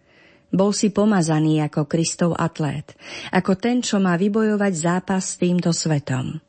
Bol 0.48 0.72
si 0.72 0.94
pomazaný 0.94 1.60
ako 1.66 1.90
Kristov 1.90 2.38
atlét, 2.38 2.94
ako 3.34 3.52
ten, 3.58 3.82
čo 3.82 3.98
má 3.98 4.14
vybojovať 4.16 4.72
zápas 4.72 5.34
s 5.34 5.38
týmto 5.42 5.74
svetom. 5.74 6.40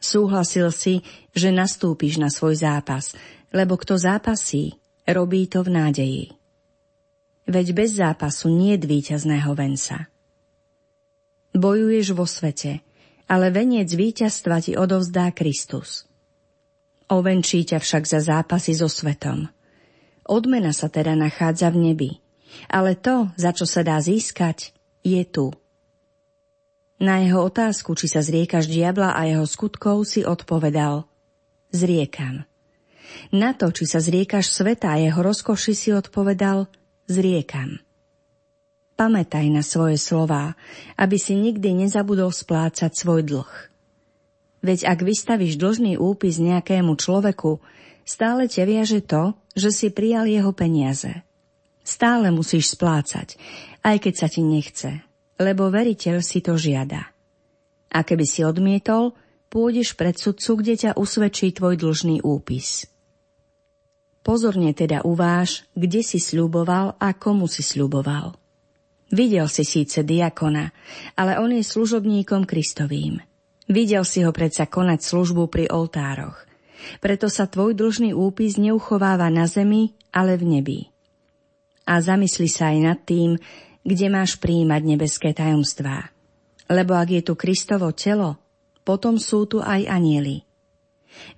Súhlasil 0.00 0.72
si, 0.72 1.04
že 1.36 1.52
nastúpiš 1.52 2.16
na 2.16 2.32
svoj 2.32 2.56
zápas, 2.56 3.14
lebo 3.52 3.76
kto 3.76 4.00
zápasí, 4.00 4.74
robí 5.06 5.46
to 5.46 5.62
v 5.62 5.70
nádeji. 5.70 6.24
Veď 7.46 7.66
bez 7.76 7.94
zápasu 7.94 8.50
nie 8.50 8.74
je 8.74 8.90
víťazného 8.90 9.54
venca. 9.54 10.10
Bojuješ 11.54 12.12
vo 12.12 12.26
svete, 12.26 12.82
ale 13.26 13.50
veniec 13.50 13.90
víťazstva 13.90 14.62
ti 14.62 14.78
odovzdá 14.78 15.34
Kristus. 15.34 16.06
Ovenčí 17.06 17.62
ťa 17.62 17.78
však 17.78 18.02
za 18.06 18.18
zápasy 18.22 18.74
so 18.74 18.90
svetom. 18.90 19.46
Odmena 20.26 20.74
sa 20.74 20.90
teda 20.90 21.14
nachádza 21.14 21.70
v 21.70 21.90
nebi, 21.90 22.10
ale 22.66 22.98
to, 22.98 23.30
za 23.38 23.54
čo 23.54 23.62
sa 23.62 23.86
dá 23.86 24.02
získať, 24.02 24.74
je 25.06 25.22
tu. 25.22 25.54
Na 26.98 27.22
jeho 27.22 27.46
otázku, 27.46 27.94
či 27.94 28.10
sa 28.10 28.24
zriekaš 28.24 28.66
diabla 28.66 29.14
a 29.14 29.28
jeho 29.28 29.46
skutkov, 29.46 30.02
si 30.08 30.26
odpovedal 30.26 31.06
Zriekam. 31.70 32.48
Na 33.30 33.52
to, 33.52 33.68
či 33.70 33.84
sa 33.84 34.00
zriekaš 34.00 34.50
sveta 34.50 34.96
a 34.96 35.00
jeho 35.02 35.20
rozkoši, 35.20 35.72
si 35.76 35.90
odpovedal 35.92 36.66
Zriekam. 37.06 37.85
Pamätaj 38.96 39.52
na 39.52 39.60
svoje 39.60 40.00
slová, 40.00 40.56
aby 40.96 41.20
si 41.20 41.36
nikdy 41.36 41.84
nezabudol 41.84 42.32
splácať 42.32 42.96
svoj 42.96 43.28
dlh. 43.28 43.52
Veď 44.64 44.88
ak 44.88 45.04
vystavíš 45.04 45.60
dlžný 45.60 46.00
úpis 46.00 46.40
nejakému 46.40 46.96
človeku, 46.96 47.60
stále 48.08 48.48
ťa 48.48 48.64
viaže 48.64 49.04
to, 49.04 49.36
že 49.52 49.68
si 49.68 49.86
prijal 49.92 50.24
jeho 50.24 50.48
peniaze. 50.56 51.12
Stále 51.84 52.32
musíš 52.32 52.72
splácať, 52.72 53.36
aj 53.84 54.00
keď 54.00 54.14
sa 54.16 54.32
ti 54.32 54.40
nechce, 54.40 55.04
lebo 55.36 55.68
veriteľ 55.68 56.24
si 56.24 56.40
to 56.40 56.56
žiada. 56.56 57.12
A 57.92 58.00
keby 58.00 58.24
si 58.24 58.48
odmietol, 58.48 59.12
pôjdeš 59.52 59.92
pred 59.92 60.16
sudcu, 60.16 60.64
kde 60.64 60.74
ťa 60.88 60.90
usvedčí 60.96 61.52
tvoj 61.52 61.76
dlžný 61.76 62.24
úpis. 62.24 62.88
Pozorne 64.24 64.72
teda 64.72 65.04
uváž, 65.04 65.68
kde 65.76 66.00
si 66.00 66.16
sľuboval 66.16 66.96
a 66.96 67.12
komu 67.12 67.44
si 67.44 67.60
sľuboval. 67.60 68.45
Videl 69.06 69.46
si 69.46 69.62
síce 69.62 70.02
diakona, 70.02 70.74
ale 71.14 71.38
on 71.38 71.54
je 71.54 71.62
služobníkom 71.62 72.42
Kristovým. 72.42 73.22
Videl 73.70 74.02
si 74.02 74.26
ho 74.26 74.34
predsa 74.34 74.66
konať 74.66 74.98
službu 75.02 75.46
pri 75.46 75.70
oltároch. 75.70 76.42
Preto 76.98 77.26
sa 77.30 77.46
tvoj 77.50 77.74
dlžný 77.74 78.14
úpis 78.14 78.58
neuchováva 78.58 79.30
na 79.30 79.46
zemi, 79.46 79.94
ale 80.14 80.38
v 80.38 80.44
nebi. 80.58 80.80
A 81.86 82.02
zamysli 82.02 82.50
sa 82.50 82.74
aj 82.74 82.78
nad 82.82 82.98
tým, 83.06 83.38
kde 83.86 84.06
máš 84.10 84.42
príjmať 84.42 84.82
nebeské 84.82 85.30
tajomstvá. 85.30 86.10
Lebo 86.66 86.98
ak 86.98 87.08
je 87.14 87.22
tu 87.22 87.38
Kristovo 87.38 87.94
telo, 87.94 88.38
potom 88.82 89.18
sú 89.22 89.46
tu 89.46 89.62
aj 89.62 89.86
anieli. 89.86 90.42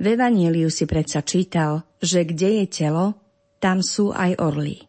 V 0.01 0.05
Evangeliu 0.17 0.73
si 0.73 0.89
predsa 0.89 1.21
čítal, 1.21 1.85
že 2.01 2.25
kde 2.25 2.65
je 2.65 2.67
telo, 2.69 3.07
tam 3.61 3.85
sú 3.85 4.17
aj 4.17 4.41
orly. 4.41 4.88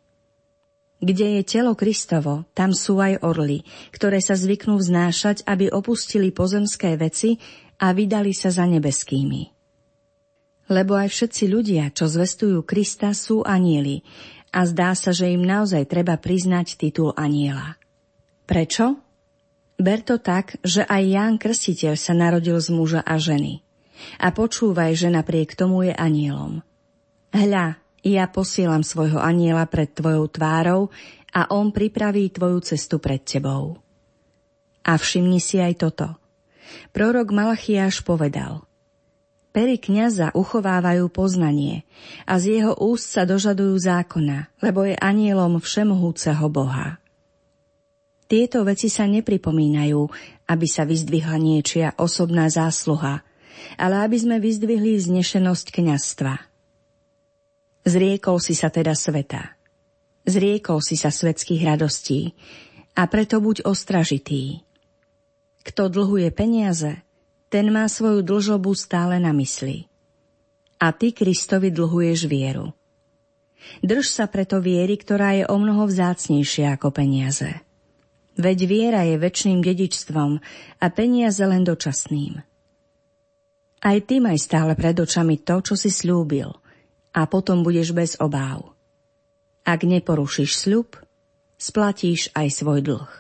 Kde 1.00 1.40
je 1.40 1.42
telo 1.48 1.80
Kristovo, 1.80 2.44
tam 2.52 2.76
sú 2.76 3.00
aj 3.00 3.24
orly, 3.24 3.64
ktoré 3.96 4.20
sa 4.20 4.36
zvyknú 4.36 4.76
vznášať, 4.76 5.48
aby 5.48 5.72
opustili 5.72 6.36
pozemské 6.36 7.00
veci 7.00 7.40
a 7.80 7.96
vydali 7.96 8.36
sa 8.36 8.52
za 8.52 8.68
nebeskými. 8.68 9.56
Lebo 10.70 11.00
aj 11.00 11.10
všetci 11.10 11.44
ľudia, 11.48 11.90
čo 11.96 12.12
zvestujú 12.12 12.68
Krista, 12.68 13.16
sú 13.16 13.42
anieli 13.48 14.04
a 14.52 14.68
zdá 14.68 14.92
sa, 14.92 15.16
že 15.16 15.32
im 15.32 15.42
naozaj 15.42 15.88
treba 15.88 16.20
priznať 16.20 16.76
titul 16.76 17.16
aniela. 17.16 17.80
Prečo? 18.44 19.00
Ber 19.80 20.04
to 20.04 20.20
tak, 20.20 20.60
že 20.68 20.84
aj 20.84 21.04
Ján 21.08 21.36
Krstiteľ 21.40 21.96
sa 21.96 22.12
narodil 22.12 22.60
z 22.60 22.70
muža 22.76 23.02
a 23.08 23.16
ženy. 23.16 23.64
A 24.20 24.36
počúvaj, 24.36 25.00
že 25.00 25.08
napriek 25.08 25.56
tomu 25.56 25.88
je 25.88 25.94
anielom. 25.96 26.60
Hľa, 27.32 27.80
ja 28.04 28.28
posielam 28.32 28.84
svojho 28.86 29.20
aniela 29.20 29.68
pred 29.68 29.92
tvojou 29.92 30.28
tvárou 30.32 30.82
a 31.36 31.52
on 31.54 31.70
pripraví 31.70 32.32
tvoju 32.34 32.64
cestu 32.64 32.98
pred 32.98 33.22
tebou. 33.22 33.78
A 34.88 34.96
všimni 34.96 35.38
si 35.38 35.62
aj 35.62 35.74
toto. 35.78 36.08
Prorok 36.96 37.34
Malachiáš 37.34 38.02
povedal 38.06 38.66
Pery 39.50 39.82
kniaza 39.82 40.30
uchovávajú 40.38 41.10
poznanie 41.10 41.82
a 42.30 42.38
z 42.38 42.62
jeho 42.62 42.78
úst 42.78 43.10
sa 43.10 43.26
dožadujú 43.26 43.82
zákona, 43.82 44.54
lebo 44.62 44.86
je 44.86 44.94
anielom 44.94 45.58
všemohúceho 45.58 46.46
Boha. 46.54 47.02
Tieto 48.30 48.62
veci 48.62 48.94
sa 48.94 49.10
nepripomínajú, 49.10 50.02
aby 50.54 50.68
sa 50.70 50.86
vyzdvihla 50.86 51.42
niečia 51.42 51.98
osobná 51.98 52.46
zásluha, 52.46 53.26
ale 53.74 53.96
aby 54.06 54.18
sme 54.22 54.38
vyzdvihli 54.38 55.02
vznešenosť 55.02 55.74
kňastva. 55.74 56.49
Zriekol 57.88 58.44
si 58.44 58.56
sa 58.58 58.68
teda 58.68 58.92
sveta. 58.92 59.56
Zriekol 60.28 60.84
si 60.84 61.00
sa 61.00 61.10
svetských 61.10 61.64
radostí 61.64 62.36
a 62.94 63.08
preto 63.08 63.40
buď 63.40 63.64
ostražitý. 63.64 64.62
Kto 65.64 65.88
dlhuje 65.88 66.28
peniaze, 66.36 67.00
ten 67.48 67.72
má 67.72 67.88
svoju 67.88 68.22
dlžobu 68.22 68.76
stále 68.76 69.18
na 69.18 69.32
mysli. 69.32 69.88
A 70.80 70.92
ty 70.92 71.12
Kristovi 71.16 71.72
dlhuješ 71.72 72.28
vieru. 72.28 72.72
Drž 73.84 74.08
sa 74.08 74.26
preto 74.32 74.64
viery, 74.64 74.96
ktorá 74.96 75.36
je 75.36 75.44
o 75.48 75.56
mnoho 75.60 75.84
vzácnejšia 75.88 76.80
ako 76.80 76.96
peniaze. 76.96 77.60
Veď 78.40 78.60
viera 78.70 79.02
je 79.04 79.20
väčšným 79.20 79.60
dedičstvom 79.60 80.32
a 80.80 80.86
peniaze 80.96 81.44
len 81.44 81.68
dočasným. 81.68 82.40
Aj 83.84 83.98
ty 84.04 84.24
maj 84.24 84.40
stále 84.40 84.80
pred 84.80 84.96
očami 84.96 85.44
to, 85.44 85.60
čo 85.60 85.76
si 85.76 85.92
slúbil 85.92 86.52
a 87.20 87.28
potom 87.28 87.68
budeš 87.68 87.92
bez 87.92 88.16
obáv. 88.24 88.72
Ak 89.68 89.84
neporušíš 89.84 90.56
sľub, 90.56 90.96
splatíš 91.60 92.32
aj 92.32 92.48
svoj 92.48 92.80
dlh. 92.80 93.12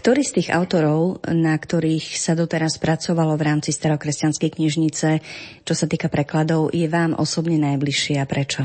Ktorý 0.00 0.24
z 0.24 0.40
tých 0.40 0.48
autorov, 0.48 1.20
na 1.28 1.52
ktorých 1.52 2.16
sa 2.16 2.32
doteraz 2.32 2.80
pracovalo 2.80 3.36
v 3.36 3.44
rámci 3.44 3.68
starokresťanskej 3.68 4.48
knižnice, 4.56 5.08
čo 5.60 5.74
sa 5.76 5.84
týka 5.84 6.08
prekladov, 6.08 6.72
je 6.72 6.88
vám 6.88 7.12
osobne 7.12 7.60
najbližšie 7.60 8.16
a 8.16 8.24
prečo? 8.24 8.64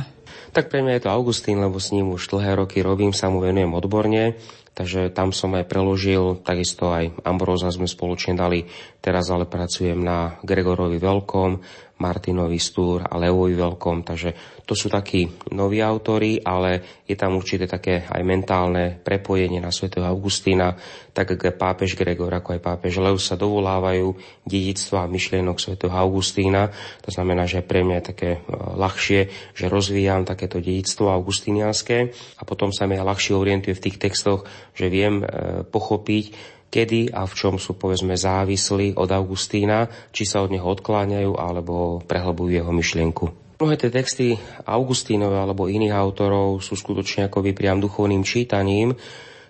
Tak 0.55 0.71
pre 0.71 0.79
mňa 0.79 0.95
je 0.95 1.03
to 1.03 1.11
Augustín, 1.11 1.59
lebo 1.59 1.75
s 1.75 1.91
ním 1.91 2.15
už 2.15 2.31
dlhé 2.31 2.55
roky 2.55 2.79
robím, 2.79 3.11
sa 3.11 3.27
mu 3.27 3.43
venujem 3.43 3.67
odborne, 3.75 4.39
takže 4.75 5.09
tam 5.15 5.31
som 5.31 5.55
aj 5.55 5.65
preložil, 5.65 6.43
takisto 6.43 6.91
aj 6.91 7.23
Ambróza 7.23 7.71
sme 7.71 7.87
spoločne 7.87 8.35
dali, 8.35 8.67
teraz 8.99 9.31
ale 9.31 9.47
pracujem 9.47 9.97
na 9.97 10.35
Gregorovi 10.43 10.99
Veľkom, 10.99 11.51
Martinovi 11.95 12.59
Stúr 12.59 13.07
a 13.07 13.15
Levovi 13.15 13.55
Veľkom, 13.55 14.03
takže 14.03 14.61
to 14.67 14.75
sú 14.75 14.91
takí 14.91 15.29
noví 15.55 15.79
autori, 15.79 16.41
ale 16.43 17.01
je 17.07 17.15
tam 17.15 17.39
určite 17.39 17.71
také 17.71 18.03
aj 18.03 18.19
mentálne 18.25 18.99
prepojenie 18.99 19.63
na 19.63 19.71
svätého 19.71 20.03
Augustína, 20.03 20.75
tak 21.15 21.39
ako 21.39 21.55
pápež 21.55 21.95
Gregor, 21.95 22.33
ako 22.35 22.59
aj 22.59 22.61
pápež 22.65 22.99
Lev 22.99 23.15
sa 23.21 23.39
dovolávajú 23.39 24.11
dedictva 24.43 25.07
a 25.07 25.11
myšlienok 25.11 25.55
svätého 25.55 25.93
Augustína. 25.95 26.67
To 27.07 27.13
znamená, 27.15 27.47
že 27.47 27.63
pre 27.63 27.85
mňa 27.85 27.95
je 28.01 28.09
také 28.11 28.31
e, 28.35 28.39
ľahšie, 28.75 29.21
že 29.55 29.71
rozvíjam 29.71 30.27
takéto 30.27 30.59
dedictvo 30.59 31.13
augustinianské 31.13 32.11
a 32.11 32.43
potom 32.43 32.75
sa 32.75 32.89
mi 32.89 32.99
ľahšie 32.99 33.37
orientuje 33.37 33.71
v 33.71 33.83
tých 33.87 34.01
textoch, 34.01 34.43
že 34.75 34.91
viem 34.91 35.23
e, 35.23 35.25
pochopiť, 35.63 36.23
kedy 36.69 37.15
a 37.15 37.23
v 37.23 37.33
čom 37.33 37.55
sú 37.55 37.79
povedzme 37.79 38.19
závislí 38.19 38.99
od 38.99 39.07
Augustína, 39.07 39.87
či 40.11 40.27
sa 40.27 40.43
od 40.43 40.51
neho 40.51 40.67
odkláňajú 40.67 41.39
alebo 41.39 42.03
prehlbujú 42.03 42.51
jeho 42.51 42.71
myšlienku. 42.75 43.25
Mnohé 43.55 43.79
tie 43.79 43.87
texty 43.87 44.35
Augustínové 44.67 45.39
alebo 45.39 45.71
iných 45.71 45.95
autorov 45.95 46.59
sú 46.59 46.75
skutočne 46.75 47.31
ako 47.31 47.39
priam 47.55 47.79
duchovným 47.79 48.27
čítaním. 48.27 48.91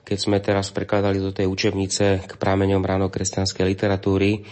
Keď 0.05 0.17
sme 0.21 0.37
teraz 0.37 0.69
prekladali 0.69 1.17
do 1.17 1.33
tej 1.33 1.49
učebnice 1.49 2.29
k 2.29 2.31
prámeňom 2.37 2.85
ráno 2.85 3.09
kresťanskej 3.09 3.65
literatúry, 3.65 4.45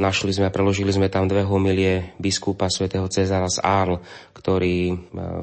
Našli 0.00 0.32
sme 0.32 0.48
a 0.48 0.54
preložili 0.54 0.88
sme 0.96 1.12
tam 1.12 1.28
dve 1.28 1.44
homilie 1.44 2.16
biskupa 2.16 2.72
svätého 2.72 3.04
Cezara 3.12 3.52
z 3.52 3.60
Arl, 3.60 4.00
ktorý 4.32 4.76
e, 4.88 4.94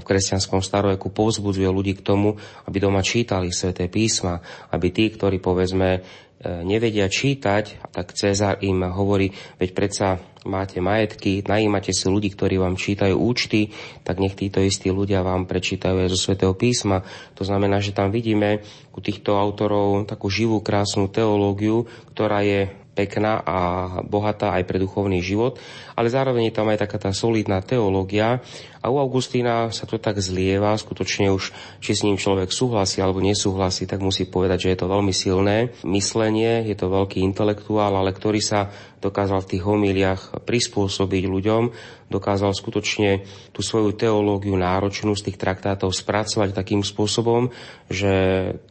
v 0.02 0.04
kresťanskom 0.04 0.65
staroveku 0.65 1.13
povzbudzuje 1.13 1.70
ľudí 1.70 1.93
k 1.93 2.02
tomu, 2.02 2.41
aby 2.65 2.82
doma 2.82 3.06
čítali 3.06 3.54
sväté 3.54 3.86
písma, 3.86 4.41
aby 4.74 4.89
tí, 4.89 5.13
ktorí 5.13 5.38
povedzme 5.38 6.02
E, 6.38 6.62
nevedia 6.62 7.10
čítať, 7.10 7.89
tak 7.89 8.13
Cezar 8.13 8.62
im 8.62 8.86
hovorí, 8.86 9.34
veď 9.58 9.70
predsa 9.74 10.22
máte 10.46 10.78
majetky, 10.78 11.41
najímate 11.41 11.89
si 11.89 12.06
ľudí, 12.06 12.30
ktorí 12.30 12.62
vám 12.62 12.78
čítajú 12.78 13.17
účty, 13.17 13.74
tak 14.06 14.22
nech 14.22 14.38
títo 14.38 14.62
istí 14.62 14.93
ľudia 14.93 15.26
vám 15.26 15.50
prečítajú 15.50 16.06
aj 16.06 16.13
zo 16.13 16.20
svätého 16.30 16.54
písma. 16.54 17.02
To 17.34 17.43
znamená, 17.43 17.82
že 17.82 17.98
tam 17.98 18.13
vidíme 18.13 18.62
u 18.93 19.00
týchto 19.02 19.34
autorov 19.34 20.06
takú 20.06 20.30
živú, 20.30 20.62
krásnu 20.62 21.10
teológiu, 21.10 21.89
ktorá 22.13 22.46
je 22.46 22.70
pekná 22.98 23.46
a 23.46 23.58
bohatá 24.02 24.58
aj 24.58 24.66
pre 24.66 24.82
duchovný 24.82 25.22
život, 25.22 25.62
ale 25.94 26.10
zároveň 26.10 26.50
je 26.50 26.58
tam 26.58 26.66
aj 26.74 26.82
taká 26.82 26.98
tá 26.98 27.12
solidná 27.14 27.62
teológia 27.62 28.42
a 28.88 28.93
u 28.93 29.04
Augustína 29.04 29.67
sa 29.76 29.84
to 29.84 30.00
tak 30.00 30.23
zlieva, 30.23 30.71
skutočne 30.80 31.28
už, 31.36 31.52
či 31.84 31.91
s 31.91 32.08
ním 32.08 32.15
človek 32.15 32.56
súhlasí 32.56 33.04
alebo 33.04 33.19
nesúhlasí, 33.19 33.84
tak 33.84 34.00
musí 34.00 34.23
povedať, 34.23 34.63
že 34.63 34.71
je 34.71 34.80
to 34.80 34.88
veľmi 34.88 35.12
silné 35.12 35.76
myslenie, 35.84 36.63
je 36.63 36.76
to 36.80 36.88
veľký 36.88 37.19
intelektuál, 37.19 38.00
ale 38.00 38.15
ktorý 38.15 38.39
sa 38.39 38.71
dokázal 39.04 39.43
v 39.43 39.50
tých 39.52 39.63
homíliach 39.67 40.21
prispôsobiť 40.47 41.23
ľuďom, 41.28 41.63
dokázal 42.08 42.56
skutočne 42.56 43.28
tú 43.52 43.60
svoju 43.60 43.91
teológiu 43.91 44.56
náročnú 44.56 45.19
z 45.19 45.28
tých 45.28 45.38
traktátov 45.38 45.91
spracovať 45.91 46.56
takým 46.56 46.80
spôsobom, 46.80 47.52
že 47.91 48.13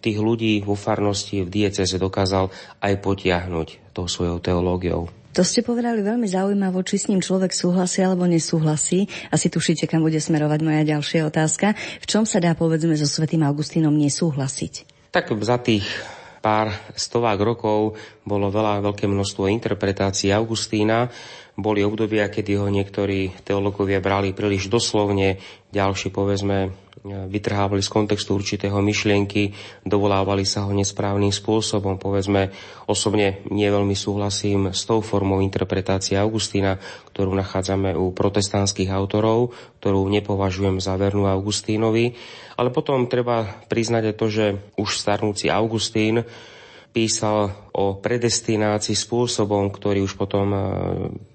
tých 0.00 0.16
ľudí 0.16 0.64
vo 0.64 0.80
farnosti 0.80 1.44
v 1.44 1.52
dieceze 1.52 2.00
dokázal 2.00 2.48
aj 2.80 2.92
potiahnuť 3.04 3.92
tou 3.92 4.08
svojou 4.08 4.40
teológiou. 4.40 5.12
To 5.36 5.44
ste 5.44 5.60
povedali 5.60 6.00
veľmi 6.00 6.24
zaujímavo, 6.24 6.80
či 6.80 6.96
s 6.96 7.12
ním 7.12 7.20
človek 7.20 7.52
súhlasí 7.52 8.00
alebo 8.00 8.24
nesúhlasí. 8.24 9.04
Asi 9.28 9.52
tušíte, 9.52 9.84
kam 9.84 10.00
bude 10.00 10.16
smerovať 10.16 10.64
moja 10.64 10.80
ďalšia 10.96 11.28
otázka. 11.28 11.76
V 11.76 12.06
čom 12.08 12.24
sa 12.24 12.40
dá, 12.40 12.56
povedzme, 12.56 12.96
so 12.96 13.04
svetým 13.04 13.44
Augustínom 13.44 13.92
nesúhlasiť? 13.92 14.88
Tak 15.12 15.36
za 15.44 15.60
tých 15.60 15.84
pár 16.40 16.72
stovák 16.96 17.36
rokov 17.36 18.00
bolo 18.24 18.48
veľa, 18.48 18.80
veľké 18.80 19.04
množstvo 19.04 19.52
interpretácií 19.52 20.32
Augustína. 20.32 21.12
Boli 21.56 21.80
obdobia, 21.80 22.28
kedy 22.28 22.52
ho 22.60 22.68
niektorí 22.68 23.32
teologovia 23.40 24.04
brali 24.04 24.36
príliš 24.36 24.68
doslovne, 24.68 25.40
ďalší 25.72 26.12
povedzme 26.12 26.86
vytrhávali 27.06 27.80
z 27.80 27.92
kontextu 27.92 28.34
určitého 28.34 28.76
myšlienky, 28.82 29.54
dovolávali 29.86 30.42
sa 30.42 30.66
ho 30.66 30.74
nesprávnym 30.74 31.30
spôsobom. 31.30 32.02
Povedzme, 32.02 32.50
osobne 32.90 33.46
nie 33.48 33.68
veľmi 33.70 33.94
súhlasím 33.94 34.74
s 34.74 34.82
tou 34.84 35.00
formou 35.00 35.38
interpretácie 35.38 36.18
Augustína, 36.18 36.82
ktorú 37.14 37.30
nachádzame 37.38 37.94
u 37.94 38.10
protestantských 38.10 38.90
autorov, 38.90 39.54
ktorú 39.78 40.02
nepovažujem 40.10 40.82
za 40.82 40.98
vernú 40.98 41.30
Augustínovi. 41.30 42.18
Ale 42.58 42.74
potom 42.74 43.06
treba 43.06 43.46
priznať 43.70 44.12
aj 44.12 44.14
to, 44.18 44.26
že 44.26 44.44
už 44.74 44.98
starnúci 44.98 45.46
Augustín 45.52 46.26
písal 46.96 47.52
o 47.76 48.00
predestinácii 48.00 48.96
spôsobom, 48.96 49.68
ktorý 49.68 50.08
už 50.08 50.16
potom 50.16 50.48
e, 50.48 50.60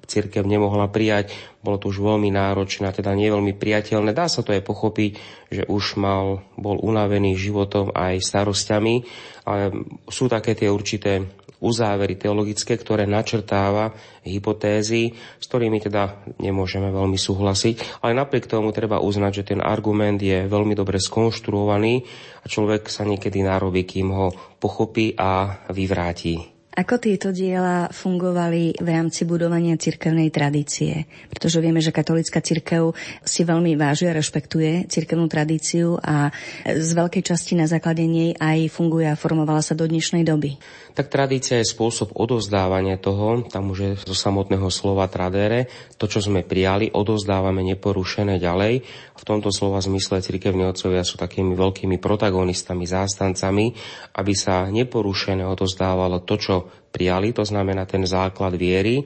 církev 0.09 0.41
nemohla 0.41 0.89
prijať. 0.89 1.37
Bolo 1.61 1.77
to 1.77 1.93
už 1.93 2.01
veľmi 2.01 2.33
náročné, 2.33 2.89
teda 2.89 3.13
nie 3.13 3.29
veľmi 3.29 3.53
priateľné. 3.53 4.17
Dá 4.17 4.25
sa 4.25 4.41
to 4.41 4.57
aj 4.57 4.65
pochopiť, 4.65 5.11
že 5.53 5.69
už 5.69 6.01
mal, 6.01 6.41
bol 6.57 6.81
unavený 6.81 7.37
životom 7.37 7.93
aj 7.93 8.25
starostiami, 8.25 9.05
ale 9.45 9.69
sú 10.09 10.25
také 10.25 10.57
tie 10.57 10.73
určité 10.73 11.29
uzávery 11.61 12.17
teologické, 12.17 12.75
ktoré 12.75 13.07
načrtáva 13.07 13.93
hypotézy, 14.25 15.15
s 15.15 15.45
ktorými 15.47 15.79
teda 15.79 16.27
nemôžeme 16.41 16.91
veľmi 16.91 17.15
súhlasiť, 17.15 18.03
ale 18.03 18.17
napriek 18.17 18.49
tomu 18.49 18.73
treba 18.75 18.99
uznať, 18.99 19.31
že 19.31 19.47
ten 19.55 19.59
argument 19.63 20.19
je 20.19 20.49
veľmi 20.49 20.75
dobre 20.75 20.99
skonštruovaný 20.99 22.03
a 22.43 22.45
človek 22.49 22.89
sa 22.89 23.07
niekedy 23.07 23.45
narobí, 23.45 23.87
kým 23.87 24.11
ho 24.11 24.27
pochopí 24.59 25.15
a 25.15 25.63
vyvráti. 25.71 26.50
Ako 26.71 27.03
tieto 27.03 27.35
diela 27.35 27.91
fungovali 27.91 28.79
v 28.79 28.87
rámci 28.87 29.27
budovania 29.27 29.75
cirkevnej 29.75 30.31
tradície? 30.31 31.03
Pretože 31.27 31.59
vieme, 31.59 31.83
že 31.83 31.91
katolická 31.91 32.39
cirkev 32.39 32.95
si 33.27 33.43
veľmi 33.43 33.75
váži 33.75 34.07
a 34.07 34.15
rešpektuje 34.15 34.87
cirkevnú 34.87 35.27
tradíciu 35.27 35.99
a 35.99 36.31
z 36.63 36.89
veľkej 36.95 37.27
časti 37.27 37.59
na 37.59 37.67
základe 37.67 38.07
nej 38.07 38.39
aj 38.39 38.71
funguje 38.71 39.03
a 39.03 39.19
formovala 39.19 39.59
sa 39.59 39.75
do 39.75 39.83
dnešnej 39.83 40.23
doby. 40.23 40.55
Tak 40.95 41.11
tradícia 41.11 41.59
je 41.59 41.67
spôsob 41.67 42.15
odozdávania 42.15 42.95
toho, 42.95 43.43
tam 43.51 43.75
už 43.75 43.79
je 43.83 43.91
zo 44.07 44.15
samotného 44.15 44.71
slova 44.71 45.11
tradere, 45.11 45.67
to, 45.99 46.07
čo 46.07 46.23
sme 46.23 46.39
prijali, 46.43 46.87
odozdávame 46.87 47.67
neporušené 47.67 48.39
ďalej. 48.39 48.83
V 49.19 49.23
tomto 49.27 49.51
slova 49.51 49.83
zmysle 49.83 50.23
cirkevní 50.23 50.63
otcovia 50.63 51.03
sú 51.03 51.19
takými 51.19 51.51
veľkými 51.51 51.99
protagonistami, 51.99 52.87
zástancami, 52.87 53.75
aby 54.15 54.33
sa 54.35 54.71
neporušené 54.71 55.43
odozdávalo 55.43 56.23
to, 56.23 56.35
čo 56.39 56.60
prijali, 56.91 57.31
to 57.31 57.45
znamená 57.47 57.87
ten 57.87 58.03
základ 58.03 58.57
viery. 58.59 59.05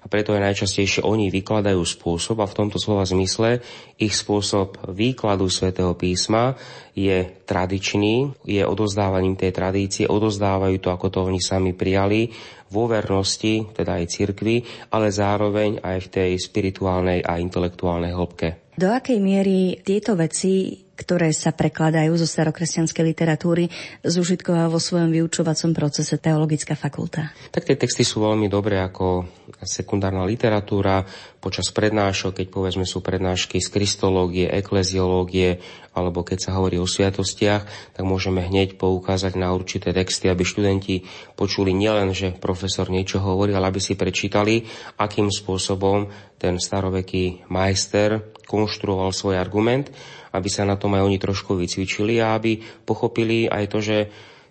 A 0.00 0.06
preto 0.06 0.38
aj 0.38 0.54
najčastejšie 0.54 1.02
oni 1.02 1.34
vykladajú 1.34 1.82
spôsob 1.82 2.38
a 2.38 2.46
v 2.46 2.54
tomto 2.54 2.78
slova 2.78 3.02
zmysle 3.02 3.58
ich 3.98 4.14
spôsob 4.14 4.94
výkladu 4.94 5.50
svätého 5.50 5.98
písma 5.98 6.54
je 6.94 7.26
tradičný, 7.42 8.46
je 8.46 8.62
odozdávaním 8.62 9.34
tej 9.34 9.50
tradície, 9.50 10.06
odozdávajú 10.06 10.78
to, 10.78 10.94
ako 10.94 11.06
to 11.10 11.18
oni 11.26 11.42
sami 11.42 11.74
prijali, 11.74 12.30
vo 12.70 12.86
vernosti, 12.86 13.66
teda 13.74 13.98
aj 13.98 14.06
cirkvi, 14.10 14.62
ale 14.94 15.10
zároveň 15.10 15.82
aj 15.82 15.98
v 16.06 16.08
tej 16.10 16.30
spirituálnej 16.38 17.26
a 17.26 17.42
intelektuálnej 17.42 18.14
hĺbke. 18.14 18.78
Do 18.78 18.90
akej 18.90 19.18
miery 19.18 19.82
tieto 19.82 20.14
veci 20.14 20.85
ktoré 20.96 21.30
sa 21.36 21.52
prekladajú 21.52 22.16
zo 22.16 22.24
starokresťanskej 22.24 23.04
literatúry, 23.04 23.68
zužitková 24.00 24.72
vo 24.72 24.80
svojom 24.80 25.12
vyučovacom 25.12 25.76
procese 25.76 26.16
Teologická 26.16 26.72
fakulta. 26.72 27.30
Tak 27.52 27.68
tie 27.68 27.76
texty 27.76 28.02
sú 28.02 28.24
veľmi 28.24 28.48
dobré 28.48 28.80
ako 28.80 29.28
sekundárna 29.62 30.24
literatúra. 30.24 31.04
Počas 31.38 31.70
prednášok, 31.70 32.42
keď 32.42 32.46
povedzme 32.50 32.88
sú 32.88 33.04
prednášky 33.04 33.62
z 33.62 33.68
kristológie, 33.70 34.50
ekleziológie, 34.50 35.60
alebo 35.94 36.26
keď 36.26 36.38
sa 36.48 36.50
hovorí 36.58 36.80
o 36.80 36.88
sviatostiach, 36.88 37.94
tak 37.94 38.04
môžeme 38.04 38.42
hneď 38.44 38.76
poukázať 38.76 39.38
na 39.38 39.54
určité 39.54 39.94
texty, 39.94 40.28
aby 40.28 40.42
študenti 40.42 41.06
počuli 41.38 41.72
nielen, 41.72 42.12
že 42.12 42.36
profesor 42.36 42.90
niečo 42.90 43.22
hovorí, 43.22 43.54
ale 43.54 43.70
aby 43.70 43.80
si 43.80 43.94
prečítali, 43.94 44.66
akým 44.98 45.32
spôsobom 45.32 46.08
ten 46.36 46.60
staroveký 46.60 47.48
majster 47.48 48.36
konštruoval 48.44 49.10
svoj 49.16 49.40
argument 49.40 49.88
aby 50.36 50.48
sa 50.52 50.68
na 50.68 50.76
tom 50.76 50.92
aj 50.92 51.02
oni 51.08 51.16
trošku 51.16 51.56
vycvičili 51.56 52.20
a 52.20 52.36
aby 52.36 52.60
pochopili 52.84 53.48
aj 53.48 53.64
to, 53.72 53.78
že 53.80 53.96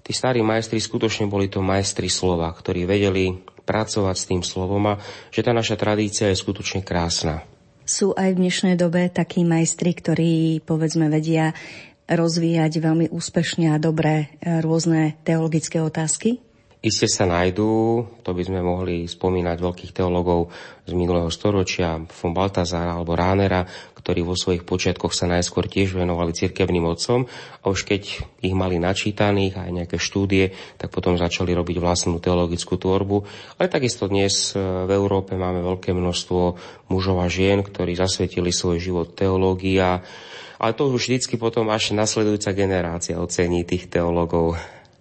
tí 0.02 0.12
starí 0.12 0.42
majstri 0.42 0.82
skutočne 0.82 1.30
boli 1.30 1.46
to 1.48 1.62
majstri 1.62 2.10
slova, 2.10 2.50
ktorí 2.50 2.90
vedeli 2.90 3.38
pracovať 3.66 4.16
s 4.18 4.28
tým 4.30 4.42
slovom 4.46 4.98
a 4.98 5.00
že 5.34 5.42
tá 5.42 5.54
naša 5.54 5.78
tradícia 5.78 6.30
je 6.30 6.38
skutočne 6.38 6.86
krásna. 6.86 7.42
Sú 7.86 8.18
aj 8.18 8.34
v 8.34 8.42
dnešnej 8.46 8.76
dobe 8.78 9.14
takí 9.14 9.46
majstri, 9.46 9.94
ktorí 9.94 10.62
povedzme 10.66 11.06
vedia 11.10 11.54
rozvíjať 12.06 12.82
veľmi 12.82 13.06
úspešne 13.10 13.74
a 13.74 13.82
dobre 13.82 14.30
rôzne 14.42 15.18
teologické 15.26 15.82
otázky? 15.82 16.42
Isté 16.86 17.10
sa 17.10 17.26
nájdú, 17.26 18.06
to 18.22 18.30
by 18.30 18.46
sme 18.46 18.62
mohli 18.62 19.10
spomínať 19.10 19.58
veľkých 19.58 19.90
teologov 19.90 20.54
z 20.86 20.94
minulého 20.94 21.34
storočia, 21.34 21.98
von 21.98 22.30
Baltazara 22.30 22.94
alebo 22.94 23.18
Ránera, 23.18 23.66
ktorí 24.06 24.22
vo 24.22 24.38
svojich 24.38 24.62
počiatkoch 24.62 25.18
sa 25.18 25.26
najskôr 25.26 25.66
tiež 25.66 25.98
venovali 25.98 26.30
cirkevným 26.30 26.86
otcom 26.86 27.26
a 27.26 27.66
už 27.66 27.90
keď 27.90 28.22
ich 28.46 28.54
mali 28.54 28.78
načítaných 28.78 29.58
aj 29.58 29.70
nejaké 29.74 29.98
štúdie, 29.98 30.54
tak 30.78 30.94
potom 30.94 31.18
začali 31.18 31.58
robiť 31.58 31.82
vlastnú 31.82 32.22
teologickú 32.22 32.78
tvorbu. 32.78 33.26
Ale 33.58 33.66
takisto 33.66 34.06
dnes 34.06 34.54
e, 34.54 34.62
v 34.62 34.92
Európe 34.94 35.34
máme 35.34 35.66
veľké 35.66 35.98
množstvo 35.98 36.42
mužov 36.94 37.18
a 37.18 37.26
žien, 37.34 37.66
ktorí 37.66 37.98
zasvetili 37.98 38.54
svoj 38.54 38.78
život 38.78 39.18
teológia, 39.18 40.06
ale 40.62 40.72
to 40.78 40.86
už 40.86 41.10
vždycky 41.10 41.42
potom 41.42 41.74
až 41.74 41.98
nasledujúca 41.98 42.54
generácia 42.54 43.18
ocení 43.18 43.66
tých 43.66 43.90
teológov. 43.90 44.54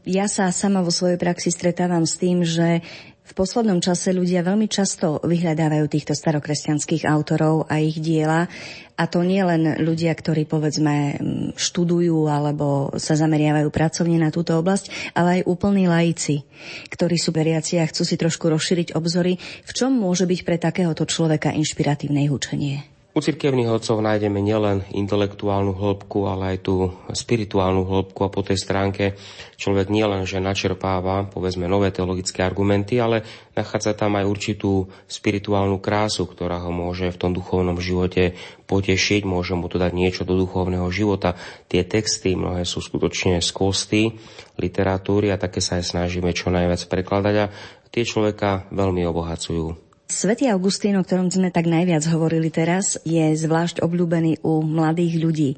Ja 0.08 0.32
sa 0.32 0.48
sama 0.48 0.80
vo 0.80 0.92
svojej 0.92 1.20
praxi 1.20 1.52
stretávam 1.52 2.08
s 2.08 2.16
tým, 2.16 2.40
že 2.40 2.80
v 3.24 3.32
poslednom 3.32 3.80
čase 3.80 4.12
ľudia 4.12 4.44
veľmi 4.44 4.68
často 4.68 5.16
vyhľadávajú 5.24 5.88
týchto 5.88 6.12
starokresťanských 6.12 7.08
autorov 7.08 7.64
a 7.72 7.80
ich 7.80 7.96
diela. 7.96 8.52
A 8.94 9.08
to 9.08 9.24
nie 9.24 9.40
len 9.40 9.80
ľudia, 9.80 10.12
ktorí 10.12 10.44
povedzme 10.44 11.18
študujú 11.56 12.28
alebo 12.28 12.92
sa 13.00 13.16
zameriavajú 13.16 13.72
pracovne 13.72 14.20
na 14.20 14.28
túto 14.28 14.54
oblasť, 14.60 15.16
ale 15.16 15.40
aj 15.40 15.48
úplní 15.48 15.88
laici, 15.88 16.44
ktorí 16.92 17.16
sú 17.16 17.32
veriaci 17.32 17.80
a 17.80 17.88
chcú 17.88 18.04
si 18.04 18.20
trošku 18.20 18.46
rozšíriť 18.52 18.92
obzory. 18.92 19.40
V 19.40 19.72
čom 19.72 19.96
môže 19.96 20.28
byť 20.28 20.40
pre 20.44 20.60
takéhoto 20.60 21.08
človeka 21.08 21.50
inšpiratívne 21.56 22.28
učenie? 22.28 22.93
U 23.14 23.22
cirkevných 23.22 23.70
otcov 23.70 24.02
nájdeme 24.02 24.42
nielen 24.42 24.90
intelektuálnu 24.90 25.70
hĺbku, 25.70 26.26
ale 26.26 26.58
aj 26.58 26.66
tú 26.66 26.90
spirituálnu 27.14 27.86
hĺbku 27.86 28.26
a 28.26 28.34
po 28.34 28.42
tej 28.42 28.58
stránke 28.58 29.14
človek 29.54 29.86
nielen, 29.86 30.26
že 30.26 30.42
načerpáva, 30.42 31.30
povedzme, 31.30 31.70
nové 31.70 31.94
teologické 31.94 32.42
argumenty, 32.42 32.98
ale 32.98 33.22
nachádza 33.54 33.94
tam 33.94 34.18
aj 34.18 34.26
určitú 34.26 34.90
spirituálnu 35.06 35.78
krásu, 35.78 36.26
ktorá 36.26 36.58
ho 36.66 36.74
môže 36.74 37.06
v 37.14 37.20
tom 37.22 37.30
duchovnom 37.30 37.78
živote 37.78 38.34
potešiť, 38.66 39.22
môže 39.22 39.54
mu 39.54 39.70
to 39.70 39.78
dať 39.78 39.94
niečo 39.94 40.26
do 40.26 40.34
duchovného 40.34 40.90
života. 40.90 41.38
Tie 41.70 41.86
texty 41.86 42.34
mnohé 42.34 42.66
sú 42.66 42.82
skutočne 42.82 43.38
z 43.38 43.50
kosty 43.54 44.10
literatúry 44.58 45.30
a 45.30 45.38
také 45.38 45.62
sa 45.62 45.78
aj 45.78 45.86
snažíme 45.86 46.34
čo 46.34 46.50
najviac 46.50 46.82
prekladať 46.90 47.34
a 47.46 47.50
tie 47.94 48.02
človeka 48.02 48.66
veľmi 48.74 49.06
obohacujú. 49.06 49.93
Svetý 50.04 50.52
Augustín, 50.52 51.00
o 51.00 51.06
ktorom 51.06 51.32
sme 51.32 51.48
tak 51.48 51.64
najviac 51.64 52.04
hovorili 52.12 52.52
teraz, 52.52 53.00
je 53.08 53.32
zvlášť 53.32 53.80
obľúbený 53.80 54.44
u 54.44 54.60
mladých 54.60 55.14
ľudí. 55.16 55.50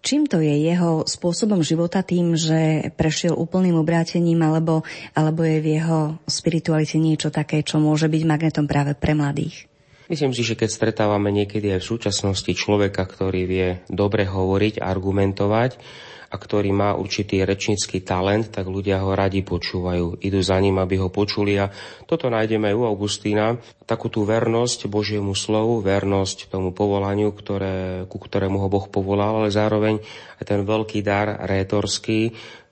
Čím 0.00 0.24
to 0.30 0.40
je 0.40 0.54
jeho 0.64 1.04
spôsobom 1.04 1.60
života 1.60 2.00
tým, 2.00 2.32
že 2.32 2.88
prešiel 2.96 3.36
úplným 3.36 3.76
obrátením 3.76 4.40
alebo, 4.40 4.86
alebo 5.12 5.44
je 5.44 5.58
v 5.60 5.66
jeho 5.76 6.00
spiritualite 6.24 6.96
niečo 6.96 7.28
také, 7.28 7.60
čo 7.60 7.76
môže 7.82 8.08
byť 8.08 8.22
magnetom 8.24 8.64
práve 8.64 8.96
pre 8.96 9.12
mladých? 9.12 9.68
Myslím 10.08 10.32
si, 10.32 10.42
že 10.42 10.56
keď 10.56 10.70
stretávame 10.72 11.30
niekedy 11.34 11.74
aj 11.74 11.84
v 11.84 11.90
súčasnosti 11.94 12.50
človeka, 12.56 13.04
ktorý 13.04 13.42
vie 13.44 13.68
dobre 13.92 14.24
hovoriť, 14.24 14.80
argumentovať, 14.80 15.76
a 16.30 16.36
ktorý 16.38 16.70
má 16.70 16.94
určitý 16.94 17.42
rečnícky 17.42 18.06
talent, 18.06 18.54
tak 18.54 18.70
ľudia 18.70 19.02
ho 19.02 19.18
radi 19.18 19.42
počúvajú. 19.42 20.22
Idú 20.22 20.38
za 20.38 20.62
ním, 20.62 20.78
aby 20.78 21.02
ho 21.02 21.10
počuli 21.10 21.58
a 21.58 21.74
toto 22.06 22.30
nájdeme 22.30 22.70
aj 22.70 22.76
u 22.78 22.84
Augustína. 22.86 23.58
Takú 23.82 24.06
tú 24.06 24.22
vernosť 24.22 24.86
Božiemu 24.86 25.34
slovu, 25.34 25.82
vernosť 25.82 26.46
tomu 26.46 26.70
povolaniu, 26.70 27.34
ktoré, 27.34 28.06
ku 28.06 28.22
ktorému 28.22 28.62
ho 28.62 28.70
Boh 28.70 28.86
povolal, 28.86 29.42
ale 29.42 29.50
zároveň 29.50 29.98
aj 30.38 30.44
ten 30.46 30.62
veľký 30.62 31.02
dar 31.02 31.42
rétorský, 31.50 32.30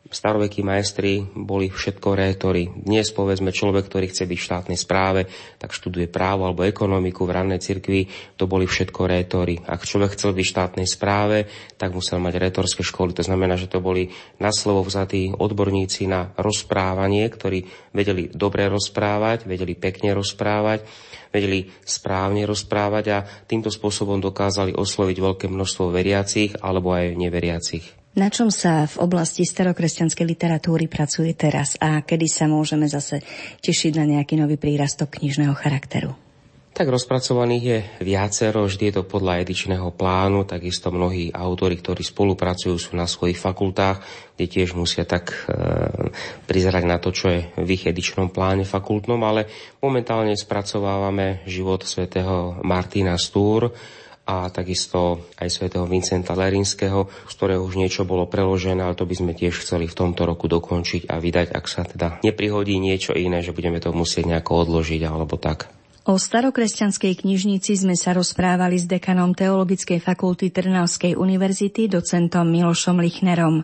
starovekí 0.09 0.65
majstri 0.65 1.21
boli 1.37 1.69
všetko 1.69 2.17
rétori. 2.17 2.69
Dnes 2.73 3.13
povedzme 3.13 3.53
človek, 3.53 3.89
ktorý 3.89 4.09
chce 4.09 4.25
byť 4.25 4.39
v 4.41 4.47
štátnej 4.49 4.79
správe, 4.81 5.21
tak 5.61 5.77
študuje 5.77 6.09
právo 6.09 6.49
alebo 6.49 6.65
ekonomiku 6.65 7.29
v 7.29 7.35
rannej 7.37 7.61
cirkvi, 7.61 8.09
to 8.41 8.49
boli 8.49 8.65
všetko 8.65 9.05
rétori. 9.05 9.61
Ak 9.69 9.85
človek 9.85 10.17
chcel 10.17 10.33
byť 10.33 10.45
v 10.45 10.53
štátnej 10.57 10.89
správe, 10.89 11.45
tak 11.77 11.93
musel 11.93 12.19
mať 12.19 12.41
rétorské 12.41 12.81
školy. 12.81 13.13
To 13.21 13.25
znamená, 13.25 13.61
že 13.61 13.69
to 13.69 13.85
boli 13.85 14.09
na 14.41 14.49
slovo 14.49 14.81
vzatí 14.85 15.37
odborníci 15.37 16.09
na 16.09 16.33
rozprávanie, 16.41 17.29
ktorí 17.29 17.93
vedeli 17.93 18.33
dobre 18.33 18.65
rozprávať, 18.73 19.45
vedeli 19.45 19.77
pekne 19.77 20.17
rozprávať, 20.17 20.89
vedeli 21.29 21.69
správne 21.85 22.49
rozprávať 22.49 23.05
a 23.13 23.19
týmto 23.45 23.69
spôsobom 23.69 24.17
dokázali 24.25 24.73
osloviť 24.73 25.17
veľké 25.21 25.47
množstvo 25.53 25.93
veriacich 25.93 26.57
alebo 26.65 26.97
aj 26.97 27.13
neveriacich. 27.13 27.99
Na 28.19 28.35
čom 28.35 28.51
sa 28.51 28.83
v 28.91 29.07
oblasti 29.07 29.47
starokresťanskej 29.47 30.27
literatúry 30.27 30.91
pracuje 30.91 31.39
teraz 31.39 31.79
a 31.79 32.03
kedy 32.03 32.27
sa 32.27 32.51
môžeme 32.51 32.91
zase 32.91 33.23
tešiť 33.63 33.95
na 33.95 34.19
nejaký 34.19 34.35
nový 34.35 34.59
prírastok 34.59 35.23
knižného 35.23 35.55
charakteru? 35.55 36.19
Tak 36.75 36.91
rozpracovaných 36.91 37.63
je 37.63 37.79
viacero, 38.03 38.67
vždy 38.67 38.91
je 38.91 38.95
to 38.99 39.05
podľa 39.07 39.47
edičného 39.47 39.95
plánu, 39.95 40.43
takisto 40.51 40.91
mnohí 40.91 41.31
autori, 41.31 41.79
ktorí 41.79 42.03
spolupracujú, 42.03 42.75
sú 42.75 42.99
na 42.99 43.07
svojich 43.07 43.39
fakultách, 43.39 44.03
kde 44.35 44.47
tiež 44.51 44.75
musia 44.75 45.07
tak 45.07 45.31
e, 45.31 45.55
prizerať 46.51 46.85
na 46.91 46.99
to, 46.99 47.15
čo 47.15 47.31
je 47.31 47.41
v 47.55 47.69
ich 47.71 47.87
edičnom 47.87 48.35
pláne 48.35 48.67
fakultnom, 48.67 49.23
ale 49.23 49.47
momentálne 49.79 50.35
spracovávame 50.35 51.47
život 51.47 51.87
svätého 51.87 52.59
Martina 52.67 53.15
Stúr, 53.15 53.71
a 54.29 54.53
takisto 54.53 55.25
aj 55.41 55.49
svätého 55.49 55.89
Vincenta 55.89 56.37
Lerinského, 56.37 57.09
z 57.09 57.33
ktorého 57.33 57.65
už 57.65 57.81
niečo 57.81 58.05
bolo 58.05 58.29
preložené, 58.29 58.85
ale 58.85 58.93
to 58.93 59.09
by 59.09 59.17
sme 59.17 59.33
tiež 59.33 59.65
chceli 59.65 59.89
v 59.89 59.97
tomto 59.97 60.29
roku 60.29 60.45
dokončiť 60.53 61.09
a 61.09 61.17
vydať, 61.17 61.57
ak 61.57 61.65
sa 61.65 61.89
teda 61.89 62.21
neprihodí 62.21 62.77
niečo 62.77 63.17
iné, 63.17 63.41
že 63.41 63.57
budeme 63.57 63.81
to 63.81 63.89
musieť 63.97 64.29
nejako 64.29 64.69
odložiť 64.69 65.01
alebo 65.09 65.41
tak. 65.41 65.78
O 66.09 66.17
starokresťanskej 66.17 67.21
knižnici 67.21 67.77
sme 67.77 67.93
sa 67.93 68.17
rozprávali 68.17 68.81
s 68.81 68.89
dekanom 68.89 69.37
Teologickej 69.37 70.01
fakulty 70.01 70.49
Trnavskej 70.49 71.13
univerzity, 71.13 71.85
docentom 71.85 72.49
Milošom 72.49 72.97
Lichnerom. 72.97 73.61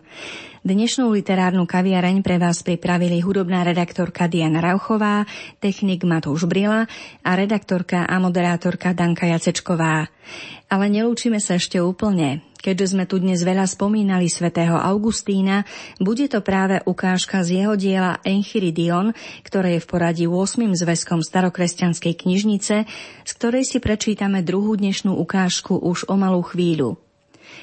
Dnešnú 0.61 1.09
literárnu 1.09 1.65
kaviareň 1.65 2.21
pre 2.21 2.37
vás 2.37 2.61
pripravili 2.61 3.17
hudobná 3.25 3.65
redaktorka 3.65 4.29
Diana 4.29 4.61
Rauchová, 4.61 5.25
technik 5.57 6.05
Matúš 6.05 6.45
Brila 6.45 6.85
a 7.25 7.31
redaktorka 7.33 8.05
a 8.05 8.21
moderátorka 8.21 8.93
Danka 8.93 9.25
Jacečková. 9.25 10.05
Ale 10.69 10.85
nelúčime 10.93 11.41
sa 11.41 11.57
ešte 11.57 11.81
úplne. 11.81 12.45
Keďže 12.65 12.97
sme 12.97 13.05
tu 13.05 13.21
dnes 13.21 13.37
veľa 13.45 13.69
spomínali 13.69 14.25
svätého 14.25 14.73
Augustína, 14.73 15.69
bude 16.01 16.25
to 16.25 16.41
práve 16.41 16.81
ukážka 16.89 17.45
z 17.45 17.61
jeho 17.61 17.77
diela 17.77 18.17
Enchiridion, 18.25 19.13
ktoré 19.45 19.77
je 19.77 19.85
v 19.85 19.89
poradí 19.93 20.25
8. 20.25 20.73
zväzkom 20.73 21.21
starokresťanskej 21.21 22.25
knižnice, 22.25 22.75
z 23.21 23.31
ktorej 23.37 23.69
si 23.69 23.77
prečítame 23.77 24.41
druhú 24.41 24.73
dnešnú 24.73 25.13
ukážku 25.13 25.77
už 25.77 26.09
o 26.09 26.17
malú 26.17 26.41
chvíľu. 26.41 27.04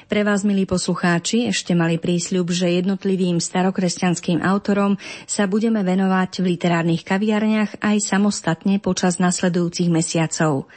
Pre 0.09 0.21
vás, 0.27 0.43
milí 0.43 0.67
poslucháči, 0.67 1.47
ešte 1.49 1.77
mali 1.77 2.01
prísľub, 2.01 2.51
že 2.51 2.81
jednotlivým 2.81 3.39
starokresťanským 3.39 4.43
autorom 4.43 4.99
sa 5.23 5.47
budeme 5.47 5.85
venovať 5.85 6.43
v 6.43 6.55
literárnych 6.55 7.07
kaviarniach 7.07 7.79
aj 7.79 7.97
samostatne 8.03 8.81
počas 8.83 9.21
nasledujúcich 9.21 9.87
mesiacov. 9.87 10.67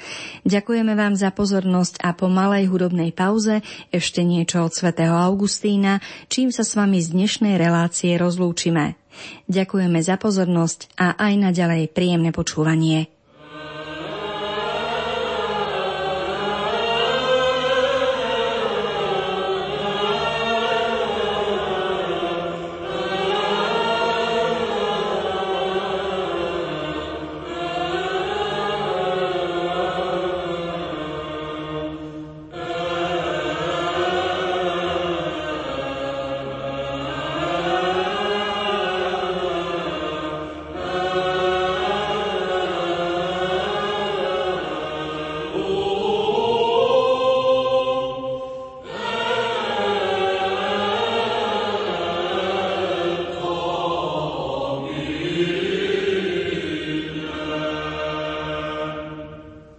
Ďakujeme 0.47 0.95
vám 0.95 1.19
za 1.19 1.35
pozornosť 1.35 2.05
a 2.05 2.15
po 2.15 2.31
malej 2.31 2.69
hudobnej 2.71 3.11
pauze 3.11 3.65
ešte 3.91 4.23
niečo 4.23 4.63
od 4.63 4.73
svätého 4.77 5.17
Augustína, 5.17 5.99
čím 6.31 6.55
sa 6.55 6.63
s 6.63 6.77
vami 6.77 7.01
z 7.03 7.17
dnešnej 7.17 7.59
relácie 7.59 8.15
rozlúčime. 8.21 8.95
Ďakujeme 9.49 9.99
za 10.05 10.21
pozornosť 10.21 10.93
a 11.01 11.17
aj 11.17 11.33
naďalej 11.41 11.89
príjemné 11.91 12.37
počúvanie. 12.37 13.16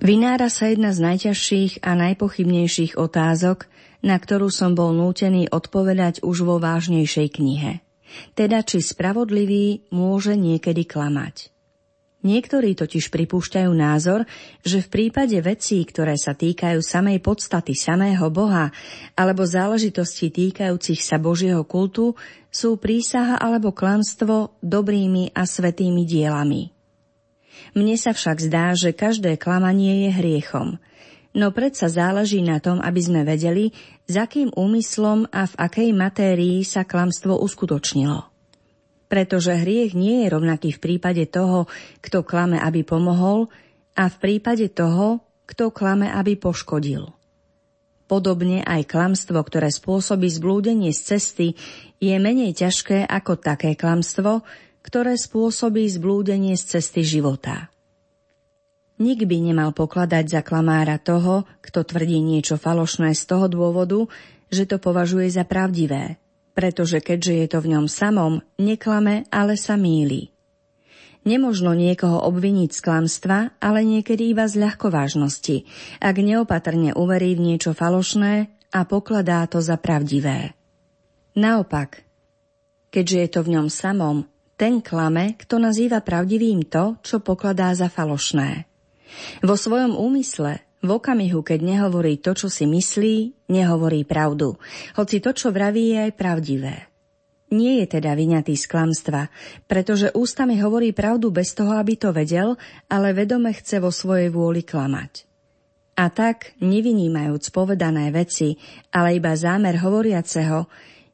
Vynára 0.08 0.48
sa 0.48 0.72
jedna 0.72 0.96
z 0.96 1.04
najťažších 1.04 1.84
a 1.84 1.92
najpochybnejších 2.00 2.96
otázok, 2.96 3.68
na 4.00 4.16
ktorú 4.16 4.48
som 4.48 4.72
bol 4.72 4.96
nútený 4.96 5.52
odpovedať 5.52 6.24
už 6.24 6.48
vo 6.48 6.64
vážnejšej 6.64 7.28
knihe. 7.36 7.84
Teda, 8.32 8.64
či 8.64 8.80
spravodlivý 8.80 9.92
môže 9.92 10.40
niekedy 10.40 10.88
klamať. 10.88 11.52
Niektorí 12.24 12.80
totiž 12.80 13.12
pripúšťajú 13.12 13.68
názor, 13.76 14.24
že 14.64 14.80
v 14.80 14.88
prípade 14.88 15.36
vecí, 15.44 15.84
ktoré 15.84 16.16
sa 16.16 16.32
týkajú 16.32 16.80
samej 16.80 17.20
podstaty 17.20 17.76
samého 17.76 18.32
Boha 18.32 18.72
alebo 19.12 19.44
záležitosti 19.44 20.32
týkajúcich 20.32 21.04
sa 21.04 21.20
Božieho 21.20 21.68
kultu, 21.68 22.16
sú 22.48 22.80
prísaha 22.80 23.44
alebo 23.44 23.76
klamstvo 23.76 24.56
dobrými 24.64 25.36
a 25.36 25.44
svetými 25.44 26.08
dielami. 26.08 26.77
Mne 27.74 27.96
sa 28.00 28.16
však 28.16 28.38
zdá, 28.44 28.76
že 28.78 28.96
každé 28.96 29.36
klamanie 29.42 30.08
je 30.08 30.10
hriechom. 30.14 30.80
No 31.38 31.54
predsa 31.54 31.92
záleží 31.92 32.42
na 32.42 32.58
tom, 32.64 32.80
aby 32.80 33.02
sme 33.04 33.22
vedeli, 33.28 33.76
za 34.08 34.26
akým 34.26 34.50
úmyslom 34.56 35.28
a 35.30 35.46
v 35.46 35.54
akej 35.60 35.90
matérii 35.92 36.64
sa 36.64 36.88
klamstvo 36.88 37.38
uskutočnilo. 37.38 38.26
Pretože 39.08 39.56
hriech 39.56 39.96
nie 39.96 40.24
je 40.26 40.34
rovnaký 40.34 40.76
v 40.76 40.84
prípade 40.84 41.24
toho, 41.30 41.70
kto 42.04 42.24
klame, 42.26 42.58
aby 42.60 42.84
pomohol, 42.84 43.52
a 43.98 44.10
v 44.10 44.16
prípade 44.18 44.70
toho, 44.74 45.22
kto 45.48 45.72
klame, 45.74 46.12
aby 46.12 46.38
poškodil. 46.38 47.18
Podobne 48.08 48.64
aj 48.64 48.88
klamstvo, 48.88 49.36
ktoré 49.44 49.68
spôsobí 49.68 50.32
zblúdenie 50.32 50.96
z 50.96 51.18
cesty, 51.18 51.48
je 52.00 52.16
menej 52.16 52.56
ťažké 52.56 53.04
ako 53.04 53.36
také 53.36 53.76
klamstvo, 53.76 54.48
ktoré 54.88 55.20
spôsobí 55.20 55.84
zblúdenie 55.92 56.56
z 56.56 56.80
cesty 56.80 57.04
života. 57.04 57.68
Nik 59.04 59.28
by 59.28 59.38
nemal 59.44 59.76
pokladať 59.76 60.26
za 60.32 60.42
klamára 60.42 60.96
toho, 60.96 61.44
kto 61.60 61.84
tvrdí 61.84 62.24
niečo 62.24 62.56
falošné 62.56 63.12
z 63.12 63.24
toho 63.28 63.52
dôvodu, 63.52 64.08
že 64.48 64.64
to 64.64 64.80
považuje 64.80 65.28
za 65.28 65.44
pravdivé, 65.44 66.16
pretože 66.56 67.04
keďže 67.04 67.34
je 67.36 67.48
to 67.52 67.60
v 67.60 67.78
ňom 67.78 67.86
samom, 67.92 68.40
neklame, 68.56 69.28
ale 69.28 69.60
sa 69.60 69.76
míli. 69.76 70.32
Nemožno 71.28 71.76
niekoho 71.76 72.24
obviniť 72.24 72.72
z 72.72 72.80
klamstva, 72.80 73.60
ale 73.60 73.84
niekedy 73.84 74.32
iba 74.32 74.48
z 74.48 74.64
ľahkovážnosti, 74.64 75.68
ak 76.00 76.16
neopatrne 76.24 76.96
uverí 76.96 77.36
v 77.36 77.44
niečo 77.44 77.76
falošné 77.76 78.48
a 78.72 78.80
pokladá 78.88 79.44
to 79.52 79.60
za 79.60 79.76
pravdivé. 79.76 80.56
Naopak, 81.36 82.08
keďže 82.90 83.18
je 83.20 83.30
to 83.30 83.40
v 83.44 83.52
ňom 83.60 83.68
samom, 83.68 84.24
ten 84.58 84.82
klame, 84.82 85.38
kto 85.38 85.62
nazýva 85.62 86.02
pravdivým 86.02 86.66
to, 86.66 86.98
čo 87.06 87.22
pokladá 87.22 87.72
za 87.78 87.88
falošné. 87.94 88.66
Vo 89.46 89.56
svojom 89.56 89.94
úmysle, 89.96 90.66
v 90.82 90.90
okamihu, 90.98 91.46
keď 91.46 91.60
nehovorí 91.62 92.18
to, 92.18 92.34
čo 92.34 92.50
si 92.50 92.66
myslí, 92.66 93.48
nehovorí 93.54 94.04
pravdu, 94.04 94.58
hoci 94.98 95.22
to, 95.22 95.32
čo 95.32 95.54
vraví, 95.54 95.94
je 95.94 95.98
aj 96.10 96.14
pravdivé. 96.18 96.76
Nie 97.48 97.80
je 97.80 97.96
teda 97.96 98.12
vyňatý 98.12 98.60
z 98.60 98.66
klamstva, 98.68 99.32
pretože 99.72 100.12
ústami 100.12 100.60
hovorí 100.60 100.92
pravdu 100.92 101.32
bez 101.32 101.56
toho, 101.56 101.80
aby 101.80 101.96
to 101.96 102.12
vedel, 102.12 102.60
ale 102.92 103.16
vedome 103.16 103.56
chce 103.56 103.80
vo 103.80 103.88
svojej 103.88 104.28
vôli 104.28 104.68
klamať. 104.68 105.24
A 105.98 106.12
tak, 106.12 106.54
nevynímajúc 106.60 107.50
povedané 107.50 108.12
veci, 108.12 108.60
ale 108.92 109.18
iba 109.18 109.34
zámer 109.34 109.80
hovoriaceho, 109.80 110.68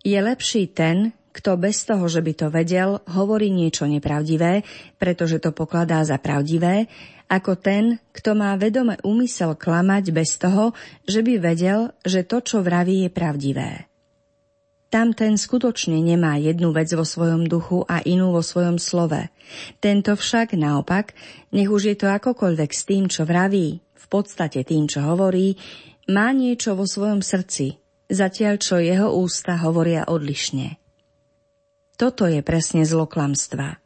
je 0.04 0.20
lepší 0.20 0.74
ten, 0.74 1.16
kto 1.34 1.58
bez 1.58 1.84
toho, 1.90 2.06
že 2.06 2.22
by 2.22 2.34
to 2.38 2.48
vedel, 2.54 3.02
hovorí 3.10 3.50
niečo 3.50 3.90
nepravdivé, 3.90 4.62
pretože 5.02 5.42
to 5.42 5.50
pokladá 5.50 6.06
za 6.06 6.22
pravdivé, 6.22 6.86
ako 7.26 7.58
ten, 7.58 7.98
kto 8.14 8.38
má 8.38 8.54
vedome 8.54 9.02
úmysel 9.02 9.58
klamať 9.58 10.14
bez 10.14 10.38
toho, 10.38 10.78
že 11.10 11.26
by 11.26 11.42
vedel, 11.42 11.90
že 12.06 12.22
to, 12.22 12.46
čo 12.46 12.62
vraví, 12.62 13.10
je 13.10 13.10
pravdivé. 13.10 13.90
Tam 14.94 15.10
ten 15.18 15.42
skutočne 15.42 15.98
nemá 15.98 16.38
jednu 16.38 16.70
vec 16.70 16.94
vo 16.94 17.02
svojom 17.02 17.50
duchu 17.50 17.82
a 17.90 18.06
inú 18.06 18.30
vo 18.30 18.46
svojom 18.46 18.78
slove. 18.78 19.34
Tento 19.82 20.14
však 20.14 20.54
naopak, 20.54 21.18
nech 21.50 21.66
už 21.66 21.90
je 21.90 21.96
to 21.98 22.14
akokoľvek 22.14 22.70
s 22.70 22.86
tým, 22.86 23.10
čo 23.10 23.26
vraví, 23.26 23.82
v 23.82 24.06
podstate 24.06 24.62
tým, 24.62 24.86
čo 24.86 25.02
hovorí, 25.02 25.58
má 26.14 26.30
niečo 26.30 26.78
vo 26.78 26.86
svojom 26.86 27.26
srdci, 27.26 27.82
zatiaľ 28.06 28.62
čo 28.62 28.78
jeho 28.78 29.10
ústa 29.18 29.58
hovoria 29.58 30.06
odlišne. 30.06 30.83
Toto 31.94 32.26
je 32.26 32.42
presne 32.42 32.84
zlo 32.84 33.06
klamstva. 33.06 33.78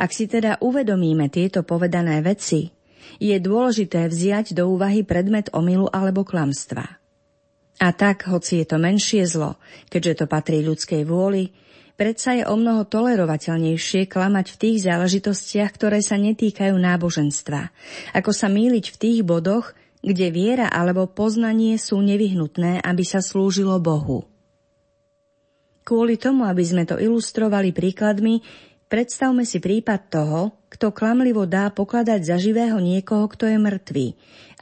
Ak 0.00 0.10
si 0.10 0.26
teda 0.26 0.58
uvedomíme 0.58 1.28
tieto 1.28 1.62
povedané 1.62 2.24
veci, 2.24 2.72
je 3.20 3.36
dôležité 3.36 4.08
vziať 4.08 4.56
do 4.56 4.72
úvahy 4.72 5.04
predmet 5.04 5.52
omilu 5.52 5.86
alebo 5.92 6.24
klamstva. 6.24 7.00
A 7.80 7.88
tak, 7.96 8.28
hoci 8.28 8.60
je 8.60 8.66
to 8.68 8.76
menšie 8.76 9.24
zlo, 9.24 9.56
keďže 9.88 10.24
to 10.24 10.26
patrí 10.28 10.60
ľudskej 10.60 11.04
vôli, 11.08 11.52
Predsa 12.00 12.32
je 12.32 12.48
o 12.48 12.56
mnoho 12.56 12.88
tolerovateľnejšie 12.88 14.08
klamať 14.08 14.56
v 14.56 14.60
tých 14.64 14.88
záležitostiach, 14.88 15.68
ktoré 15.76 16.00
sa 16.00 16.16
netýkajú 16.16 16.72
náboženstva, 16.72 17.68
ako 18.16 18.32
sa 18.32 18.48
míliť 18.48 18.88
v 18.88 18.96
tých 18.96 19.20
bodoch, 19.20 19.76
kde 20.00 20.32
viera 20.32 20.72
alebo 20.72 21.04
poznanie 21.04 21.76
sú 21.76 22.00
nevyhnutné, 22.00 22.80
aby 22.80 23.04
sa 23.04 23.20
slúžilo 23.20 23.76
Bohu. 23.84 24.29
Kvôli 25.84 26.20
tomu, 26.20 26.46
aby 26.46 26.62
sme 26.62 26.84
to 26.84 27.00
ilustrovali 27.00 27.72
príkladmi, 27.72 28.44
predstavme 28.86 29.42
si 29.48 29.58
prípad 29.58 30.00
toho, 30.12 30.40
kto 30.70 30.94
klamlivo 30.94 31.48
dá 31.48 31.72
pokladať 31.72 32.20
za 32.22 32.36
živého 32.36 32.78
niekoho, 32.78 33.26
kto 33.26 33.50
je 33.50 33.58
mŕtvý, 33.58 34.06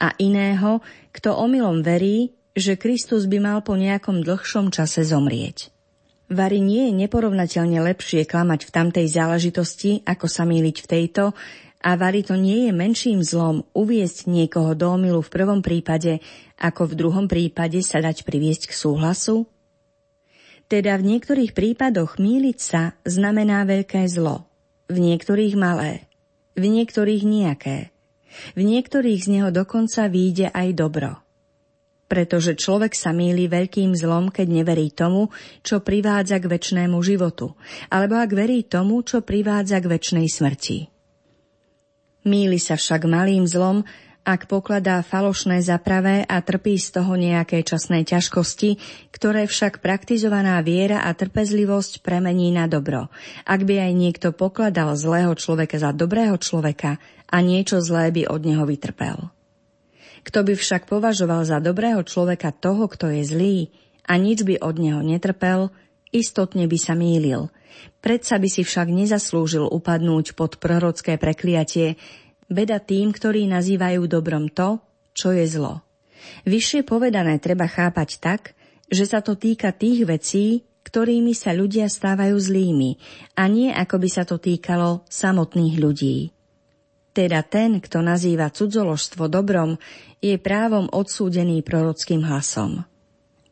a 0.01 0.15
iného, 0.17 0.81
kto 1.13 1.35
omylom 1.35 1.85
verí, 1.85 2.33
že 2.57 2.79
Kristus 2.79 3.29
by 3.29 3.37
mal 3.39 3.59
po 3.61 3.77
nejakom 3.77 4.25
dlhšom 4.25 4.73
čase 4.73 5.05
zomrieť. 5.05 5.69
Vary 6.29 6.61
nie 6.61 6.89
je 6.89 6.93
neporovnateľne 6.93 7.81
lepšie 7.89 8.29
klamať 8.29 8.69
v 8.69 8.73
tamtej 8.73 9.07
záležitosti, 9.09 10.05
ako 10.05 10.29
sa 10.29 10.45
míliť 10.45 10.77
v 10.85 10.87
tejto, 10.87 11.23
a 11.79 11.95
vary 11.95 12.27
to 12.27 12.35
nie 12.35 12.67
je 12.67 12.71
menším 12.75 13.23
zlom 13.23 13.63
uviesť 13.71 14.27
niekoho 14.27 14.75
do 14.75 14.99
omilu 14.99 15.23
v 15.23 15.31
prvom 15.31 15.63
prípade, 15.63 16.19
ako 16.59 16.91
v 16.91 16.97
druhom 16.99 17.25
prípade 17.25 17.79
sa 17.79 18.03
dať 18.03 18.27
priviesť 18.27 18.67
k 18.67 18.73
súhlasu? 18.75 19.47
Teda 20.69 20.95
v 21.01 21.17
niektorých 21.17 21.57
prípadoch 21.57 22.21
míliť 22.21 22.57
sa 22.61 22.93
znamená 23.03 23.65
veľké 23.65 24.05
zlo, 24.05 24.45
v 24.85 25.01
niektorých 25.01 25.57
malé, 25.57 26.05
v 26.53 26.69
niektorých 26.69 27.25
nejaké, 27.25 27.89
v 28.53 28.61
niektorých 28.61 29.25
z 29.25 29.27
neho 29.33 29.49
dokonca 29.49 30.05
výjde 30.05 30.53
aj 30.53 30.69
dobro– 30.77 31.11
pretože 32.09 32.57
človek 32.57 32.97
sa 32.97 33.13
míli 33.13 33.45
veľkým 33.45 33.93
zlom, 33.93 34.33
keď 34.33 34.47
neverí 34.49 34.89
tomu, 34.89 35.29
čo 35.61 35.85
privádza 35.85 36.41
k 36.41 36.49
väčšnému 36.49 36.97
životu, 37.05 37.53
alebo 37.93 38.17
ak 38.17 38.33
verí 38.33 38.65
tomu, 38.65 39.05
čo 39.05 39.21
privádza 39.21 39.77
k 39.77 39.93
väčšnej 39.93 40.25
smrti. 40.25 40.89
Míli 42.25 42.57
sa 42.57 42.75
však 42.75 43.05
malým 43.05 43.45
zlom, 43.45 43.85
ak 44.27 44.51
pokladá 44.51 45.01
falošné 45.01 45.63
za 45.63 45.79
pravé 45.81 46.21
a 46.27 46.43
trpí 46.43 46.77
z 46.77 47.01
toho 47.01 47.17
nejaké 47.17 47.63
časné 47.65 48.05
ťažkosti, 48.05 48.77
ktoré 49.09 49.47
však 49.49 49.81
praktizovaná 49.81 50.59
viera 50.61 51.01
a 51.01 51.11
trpezlivosť 51.15 52.05
premení 52.05 52.53
na 52.53 52.69
dobro. 52.69 53.09
Ak 53.47 53.65
by 53.65 53.89
aj 53.89 53.93
niekto 53.95 54.27
pokladal 54.35 54.93
zlého 54.99 55.33
človeka 55.33 55.81
za 55.81 55.91
dobrého 55.95 56.37
človeka 56.37 57.01
a 57.29 57.37
niečo 57.41 57.81
zlé 57.81 58.13
by 58.13 58.29
od 58.29 58.41
neho 58.45 58.63
vytrpel. 58.67 59.31
Kto 60.23 60.43
by 60.43 60.53
však 60.53 60.91
považoval 60.91 61.47
za 61.47 61.63
dobrého 61.63 62.03
človeka 62.03 62.51
toho, 62.51 62.91
kto 62.91 63.09
je 63.09 63.23
zlý 63.23 63.57
a 64.03 64.19
nič 64.19 64.43
by 64.43 64.59
od 64.59 64.75
neho 64.77 65.01
netrpel, 65.01 65.71
istotne 66.11 66.67
by 66.67 66.77
sa 66.77 66.93
mýlil. 66.97 67.47
Predsa 68.03 68.39
by 68.39 68.49
si 68.51 68.67
však 68.67 68.91
nezaslúžil 68.91 69.63
upadnúť 69.63 70.35
pod 70.35 70.59
prorocké 70.59 71.15
prekliatie, 71.15 71.95
beda 72.49 72.81
tým, 72.81 73.13
ktorí 73.13 73.45
nazývajú 73.47 74.09
dobrom 74.09 74.49
to, 74.49 74.81
čo 75.13 75.31
je 75.31 75.45
zlo. 75.45 75.85
Vyššie 76.43 76.83
povedané 76.83 77.39
treba 77.39 77.69
chápať 77.69 78.09
tak, 78.19 78.41
že 78.89 79.05
sa 79.05 79.21
to 79.21 79.37
týka 79.37 79.69
tých 79.71 80.03
vecí, 80.09 80.65
ktorými 80.81 81.37
sa 81.37 81.53
ľudia 81.53 81.85
stávajú 81.85 82.33
zlými, 82.33 82.97
a 83.37 83.45
nie 83.45 83.69
ako 83.69 83.95
by 84.01 84.09
sa 84.09 84.25
to 84.25 84.41
týkalo 84.41 85.05
samotných 85.05 85.75
ľudí. 85.77 86.33
Teda 87.13 87.45
ten, 87.45 87.77
kto 87.77 88.01
nazýva 88.01 88.49
cudzoložstvo 88.49 89.29
dobrom, 89.29 89.77
je 90.17 90.33
právom 90.41 90.89
odsúdený 90.89 91.61
prorockým 91.61 92.25
hlasom. 92.25 92.88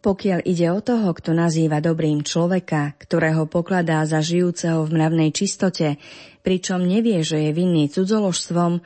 Pokiaľ 0.07 0.39
ide 0.47 0.71
o 0.71 0.79
toho, 0.79 1.11
kto 1.11 1.35
nazýva 1.35 1.83
dobrým 1.83 2.23
človeka, 2.23 2.95
ktorého 2.95 3.43
pokladá 3.43 4.07
za 4.07 4.23
žijúceho 4.23 4.87
v 4.87 4.95
mravnej 4.95 5.35
čistote, 5.35 5.99
pričom 6.47 6.79
nevie, 6.79 7.19
že 7.27 7.43
je 7.43 7.51
vinný 7.51 7.91
cudzoložstvom, 7.91 8.79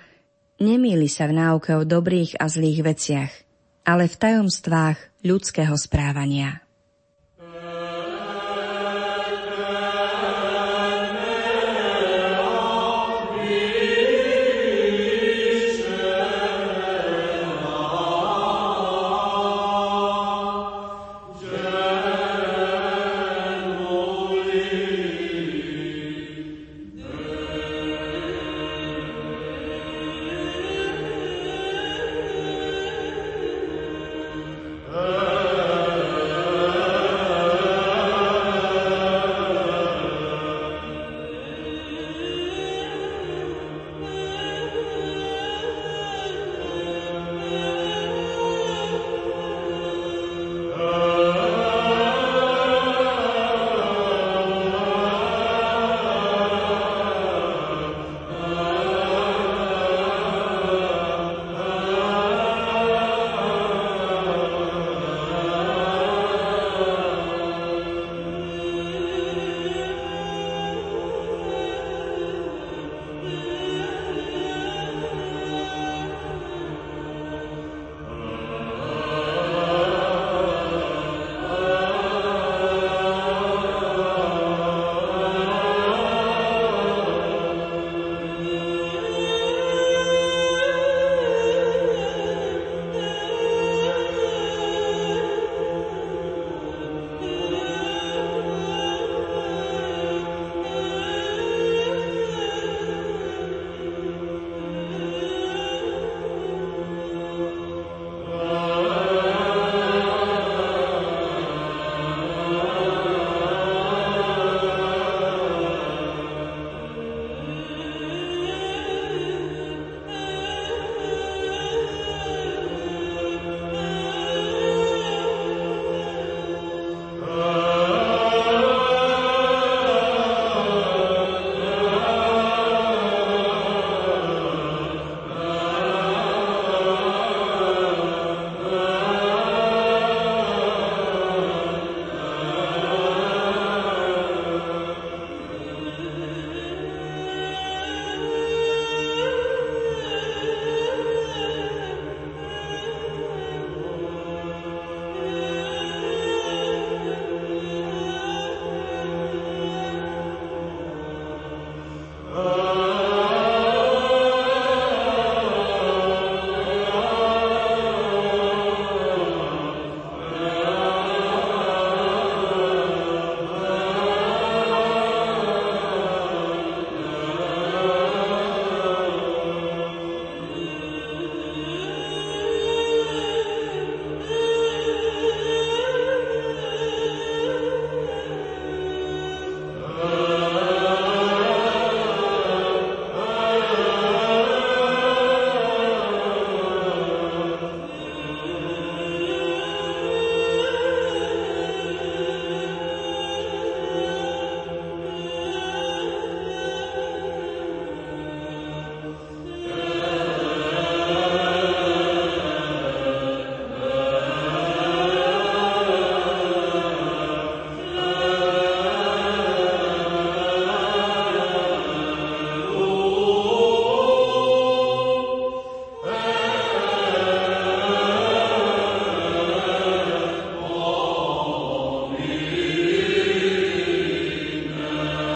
nemýli 0.66 1.06
sa 1.06 1.30
v 1.30 1.38
náuke 1.38 1.78
o 1.78 1.86
dobrých 1.86 2.42
a 2.42 2.50
zlých 2.50 2.82
veciach, 2.82 3.32
ale 3.86 4.10
v 4.10 4.18
tajomstvách 4.18 4.98
ľudského 5.22 5.78
správania. 5.78 6.66